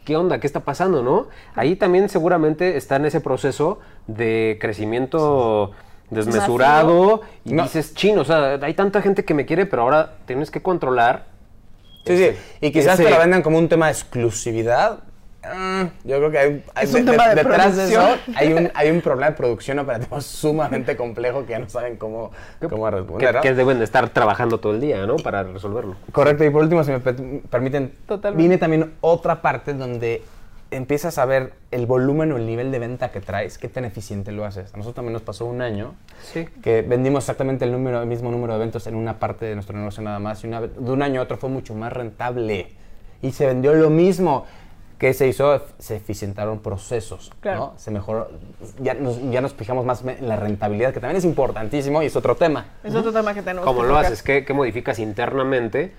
[0.05, 0.39] ¿Qué, onda?
[0.39, 1.27] ¿Qué está pasando, no?
[1.55, 5.71] Ahí también seguramente está en ese proceso de crecimiento
[6.09, 7.63] desmesurado y No.
[7.63, 11.25] dices, chino, o sea, hay tanta gente que me quiere, pero ahora tienes que controlar.
[12.05, 12.29] Sí, sí.
[12.59, 14.99] Y quizás ese- te lo vendan como un tema de exclusividad.
[15.45, 18.35] Ah, yo creo que hay, hay- Es un tema de detrás de eso producción.
[18.37, 22.31] hay un, hay un problema de producción operativo sumamente complejo que ya no saben cómo,
[22.69, 23.35] cómo que, responder.
[23.35, 23.41] ¿no?
[23.41, 25.17] que deben de estar trabajando todo el día, ¿no?
[25.17, 25.95] Para resolverlo.
[26.11, 28.37] Correcto, y por último, si me pe- permiten, Totalmente.
[28.41, 30.23] viene también otra parte donde
[30.71, 34.31] empiezas a ver el volumen o el nivel de venta que traes, qué tan eficiente
[34.31, 34.73] lo haces.
[34.73, 35.93] A nosotros también nos pasó un año
[36.31, 36.47] Sí.
[36.63, 39.77] que vendimos exactamente el, número, el mismo número de eventos en una parte de nuestro
[39.77, 42.69] negocio nada más, y una, de un año a otro fue mucho más rentable.
[43.21, 44.45] Y se vendió lo mismo.
[45.03, 45.61] Que se hizo?
[45.79, 47.59] Se eficientaron procesos, Claro.
[47.59, 47.73] ¿no?
[47.75, 48.29] Se mejoró,
[48.79, 52.15] ya nos, ya nos fijamos más en la rentabilidad, que también es importantísimo y es
[52.15, 52.67] otro tema.
[52.85, 54.05] Es otro tema que tenemos ¿Cómo que lo tocar.
[54.05, 54.23] haces?
[54.23, 55.93] ¿Qué, qué modificas internamente?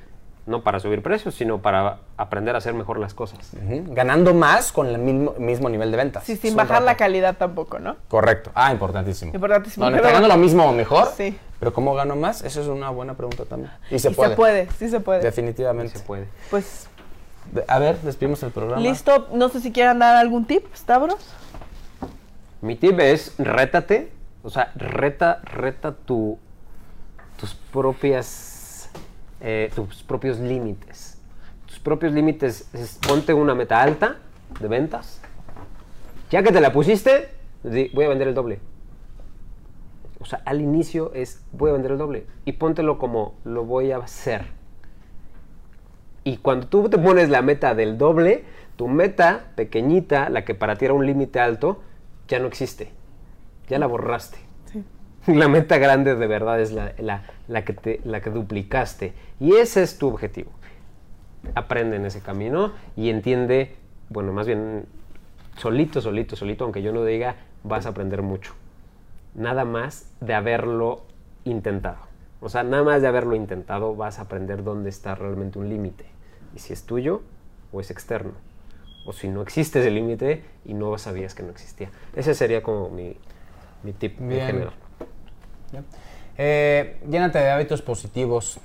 [0.46, 3.50] No para subir precios, sino para aprender a hacer mejor las cosas.
[3.88, 6.24] Ganando más con el mismo, mismo nivel de ventas.
[6.24, 7.96] Sí, sin bajar la calidad tampoco, ¿no?
[8.08, 8.50] Correcto.
[8.54, 9.32] Ah, importantísimo.
[9.34, 9.84] Importantísimo.
[9.84, 11.08] No, ¿le Pero- está ganando lo mismo o mejor?
[11.14, 11.38] Sí.
[11.60, 12.42] Pero ¿cómo gano más?
[12.42, 13.70] Esa es una buena pregunta también.
[13.90, 14.30] Y se y puede.
[14.30, 15.20] se puede, sí se puede.
[15.20, 15.98] Definitivamente.
[15.98, 16.26] Se puede.
[16.50, 16.88] Pues,
[17.68, 18.82] A ver, despedimos el programa.
[18.82, 19.28] listo.
[19.32, 21.34] No sé si quieran dar algún tip, Stavros.
[22.60, 24.10] Mi tip es rétate,
[24.42, 26.38] o sea, reta, reta tu,
[27.38, 28.88] tus propias,
[29.40, 31.18] eh, tus propios límites.
[31.66, 34.16] Tus propios límites, es, ponte una meta alta
[34.60, 35.20] de ventas.
[36.30, 37.28] Ya que te la pusiste,
[37.62, 38.60] voy a vender el doble.
[40.20, 42.26] O sea, al inicio es, voy a vender el doble.
[42.46, 44.46] Y póntelo como, lo voy a hacer.
[46.24, 48.44] Y cuando tú te pones la meta del doble,
[48.76, 51.82] tu meta pequeñita, la que para ti era un límite alto,
[52.28, 52.90] ya no existe.
[53.68, 54.38] Ya la borraste.
[54.72, 54.82] Sí.
[55.34, 59.12] La meta grande de verdad es la, la- la que te, la que duplicaste.
[59.40, 60.50] Y ese es tu objetivo.
[61.54, 63.76] Aprende en ese camino y entiende,
[64.08, 64.86] bueno, más bien
[65.58, 68.54] solito, solito, solito, aunque yo no diga, vas a aprender mucho.
[69.34, 71.02] Nada más de haberlo
[71.44, 71.98] intentado.
[72.44, 76.04] O sea, nada más de haberlo intentado vas a aprender dónde está realmente un límite.
[76.54, 77.22] Y si es tuyo
[77.72, 78.32] o es externo.
[79.06, 81.90] O si no existe ese límite y no sabías que no existía.
[82.14, 83.16] Ese sería como mi,
[83.82, 84.46] mi tip en Bien.
[84.46, 84.74] general.
[86.36, 88.58] Eh, llénate de hábitos positivos.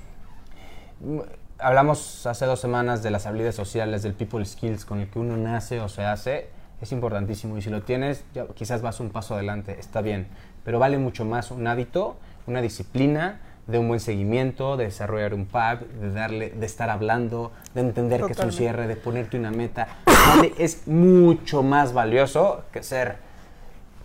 [1.58, 5.38] Hablamos hace dos semanas de las habilidades sociales, del people skills con el que uno
[5.38, 6.48] nace o se hace.
[6.82, 10.28] Es importantísimo y si lo tienes, ya quizás vas un paso adelante, está bien.
[10.64, 12.16] Pero vale mucho más un hábito,
[12.46, 17.52] una disciplina, de un buen seguimiento, de desarrollar un pub, de darle, de estar hablando,
[17.74, 19.88] de entender que es un cierre, de ponerte una meta.
[20.06, 23.16] Vale, es mucho más valioso que ser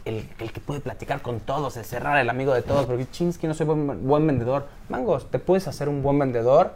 [0.05, 3.37] el, el que puede platicar con todos, el cerrar, el amigo de todos, porque chins
[3.37, 4.67] que no soy buen, buen vendedor.
[4.87, 6.73] Mangos, te puedes hacer un buen vendedor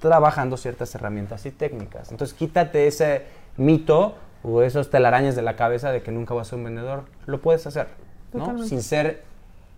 [0.00, 2.10] trabajando ciertas herramientas y técnicas.
[2.10, 3.24] Entonces quítate ese
[3.56, 7.04] mito o esos telarañas de la cabeza de que nunca vas a ser un vendedor.
[7.26, 7.88] Lo puedes hacer,
[8.32, 8.40] ¿no?
[8.40, 8.68] Totalmente.
[8.68, 9.22] Sin ser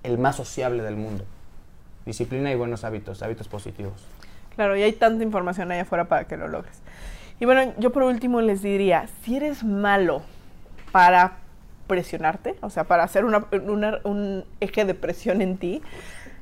[0.03, 1.24] el más sociable del mundo.
[2.09, 3.93] Disciplina y buenos hábitos, hábitos positivos.
[4.57, 6.81] Claro, y hay tanta información allá afuera para que lo logres.
[7.39, 10.23] Y bueno, yo por último les diría, si eres malo
[10.91, 11.37] para
[11.87, 15.83] presionarte, o sea, para hacer un eje de presión en ti,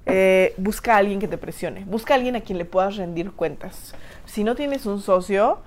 [0.07, 3.33] eh, busca a alguien que te presione, busca a alguien a quien le puedas rendir
[3.33, 3.93] cuentas.
[4.25, 5.59] Si no tienes un socio,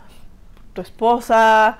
[0.72, 1.78] tu esposa,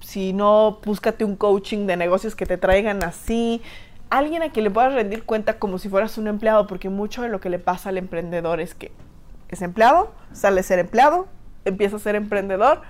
[0.00, 3.62] si no, búscate un coaching de negocios que te traigan así.
[4.12, 7.30] Alguien a quien le puedas rendir cuenta como si fueras un empleado, porque mucho de
[7.30, 8.92] lo que le pasa al emprendedor es que
[9.48, 11.28] es empleado, sale a ser empleado,
[11.64, 12.82] empieza a ser emprendedor,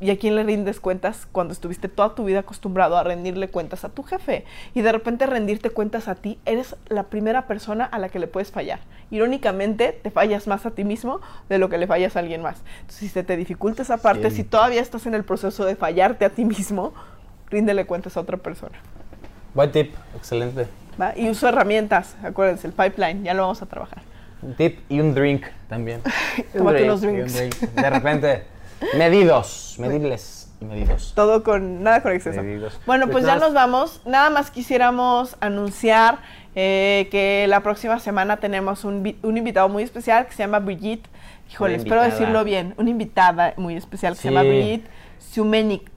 [0.00, 3.84] ¿Y a quién le rindes cuentas cuando estuviste toda tu vida acostumbrado a rendirle cuentas
[3.84, 4.44] a tu jefe?
[4.74, 8.26] Y de repente rendirte cuentas a ti, eres la primera persona a la que le
[8.26, 8.80] puedes fallar.
[9.12, 12.64] Irónicamente, te fallas más a ti mismo de lo que le fallas a alguien más.
[12.80, 16.24] Entonces, si se te dificulta esa parte, si todavía estás en el proceso de fallarte
[16.24, 16.94] a ti mismo,
[17.48, 18.80] ríndele cuentas a otra persona.
[19.54, 20.66] Buen tip, excelente.
[21.00, 21.12] ¿va?
[21.16, 24.02] Y uso herramientas, acuérdense, el pipeline, ya lo vamos a trabajar.
[24.40, 26.00] Un tip y un drink también.
[26.56, 27.34] Tómate unos drinks.
[27.34, 27.54] drink.
[27.56, 28.44] De repente,
[28.96, 31.12] medidos, medibles y medidos.
[31.14, 32.42] Todo con nada con exceso.
[32.42, 32.80] Medidos.
[32.86, 34.00] Bueno, Pues pues ya nos vamos.
[34.04, 36.18] Nada más quisiéramos anunciar
[36.54, 41.08] eh, que la próxima semana tenemos un, un invitado muy especial que se llama Brigitte.
[41.50, 42.74] Híjole, espero decirlo bien.
[42.78, 44.88] Una invitada muy especial que se llama Brigitte
[45.18, 45.91] Sumenicht.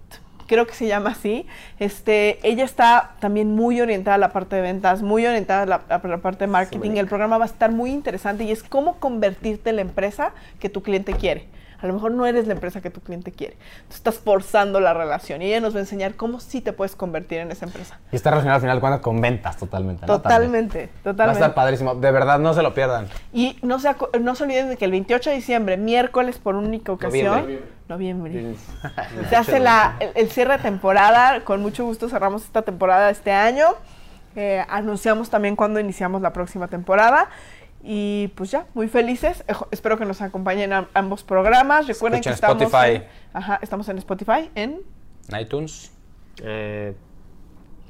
[0.47, 1.47] Creo que se llama así.
[1.79, 5.75] Este, ella está también muy orientada a la parte de ventas, muy orientada a la,
[5.89, 6.91] a la parte de marketing.
[6.91, 10.69] El programa va a estar muy interesante y es cómo convertirte en la empresa que
[10.69, 11.47] tu cliente quiere.
[11.85, 13.53] A lo mejor no eres la empresa que tu cliente quiere.
[13.87, 16.95] Tú estás forzando la relación y ella nos va a enseñar cómo sí te puedes
[16.95, 17.99] convertir en esa empresa.
[18.11, 20.07] Y está relacionado al final cuentas con ventas totalmente.
[20.07, 20.19] ¿no?
[20.19, 20.23] También.
[20.23, 21.39] Totalmente, Va a totalmente.
[21.39, 21.93] estar padrísimo.
[21.93, 23.07] De verdad, no se lo pierdan.
[23.31, 26.91] Y no se, no se olviden de que el 28 de diciembre, miércoles por única
[26.91, 27.41] ocasión,
[27.87, 28.25] Noviembre.
[28.33, 28.55] noviembre,
[29.29, 31.41] se hace la, el, el cierre de temporada.
[31.43, 33.67] Con mucho gusto cerramos esta temporada este año.
[34.35, 37.29] Eh, anunciamos también cuándo iniciamos la próxima temporada.
[37.87, 39.43] Y pues ya, muy felices.
[39.47, 41.85] Ejo- Espero que nos acompañen a ambos programas.
[41.87, 42.95] Recuerden que Escuchen estamos Spotify.
[42.95, 44.81] en, ajá, estamos en Spotify, en
[45.39, 45.91] iTunes,
[46.43, 46.95] Eh,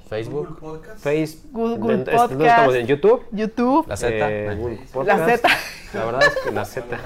[0.09, 1.03] Facebook, Google Podcast.
[1.03, 2.41] Face, Google es- Podcast.
[2.41, 3.25] estamos en YouTube.
[3.31, 4.13] YouTube, la Z.
[4.29, 5.25] eh, Google la.
[5.25, 5.49] Z.
[5.93, 6.97] La verdad es que la Z.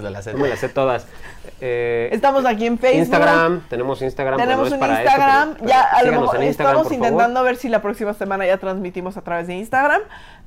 [0.00, 0.32] De la Z.
[0.38, 1.06] No me las sé todas.
[1.60, 3.00] Eh, Estamos aquí en Facebook.
[3.00, 4.38] Instagram, tenemos Instagram.
[4.38, 6.92] Tenemos bueno, no es un para esto, Instagram, pero- ya pero a lo mejor estamos
[6.92, 7.44] intentando favor.
[7.50, 10.00] ver si la próxima semana ya transmitimos a través de Instagram,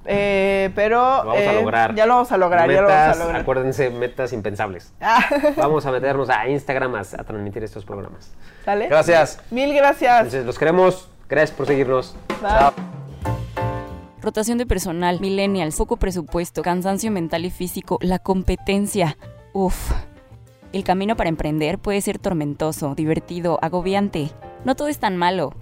[0.06, 1.96] eh, pero Lo vamos a eh, lograr.
[1.96, 3.42] ya lo vamos a lograr, ya lo vamos a Metas, lograr.
[3.42, 4.94] Acuérdense, metas impensables.
[5.02, 5.24] Ah,
[5.58, 8.32] Vamos a meternos a Instagram a, a transmitir estos programas.
[8.66, 8.88] ¿Sale?
[8.88, 9.40] Gracias.
[9.52, 10.18] Mil gracias.
[10.18, 11.10] Entonces, los queremos.
[11.28, 12.16] Gracias por seguirnos.
[12.42, 12.72] Bye.
[14.22, 19.18] Rotación de personal, millennials, poco presupuesto, cansancio mental y físico, la competencia.
[19.54, 19.92] Uf.
[20.74, 24.30] El camino para emprender puede ser tormentoso, divertido, agobiante.
[24.66, 25.54] No todo es tan malo.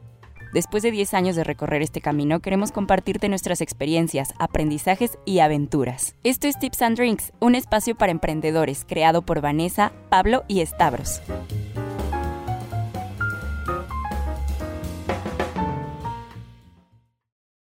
[0.54, 6.16] Después de 10 años de recorrer este camino, queremos compartirte nuestras experiencias, aprendizajes y aventuras.
[6.24, 11.22] Esto es Tips and Drinks, un espacio para emprendedores creado por Vanessa, Pablo y Stavros.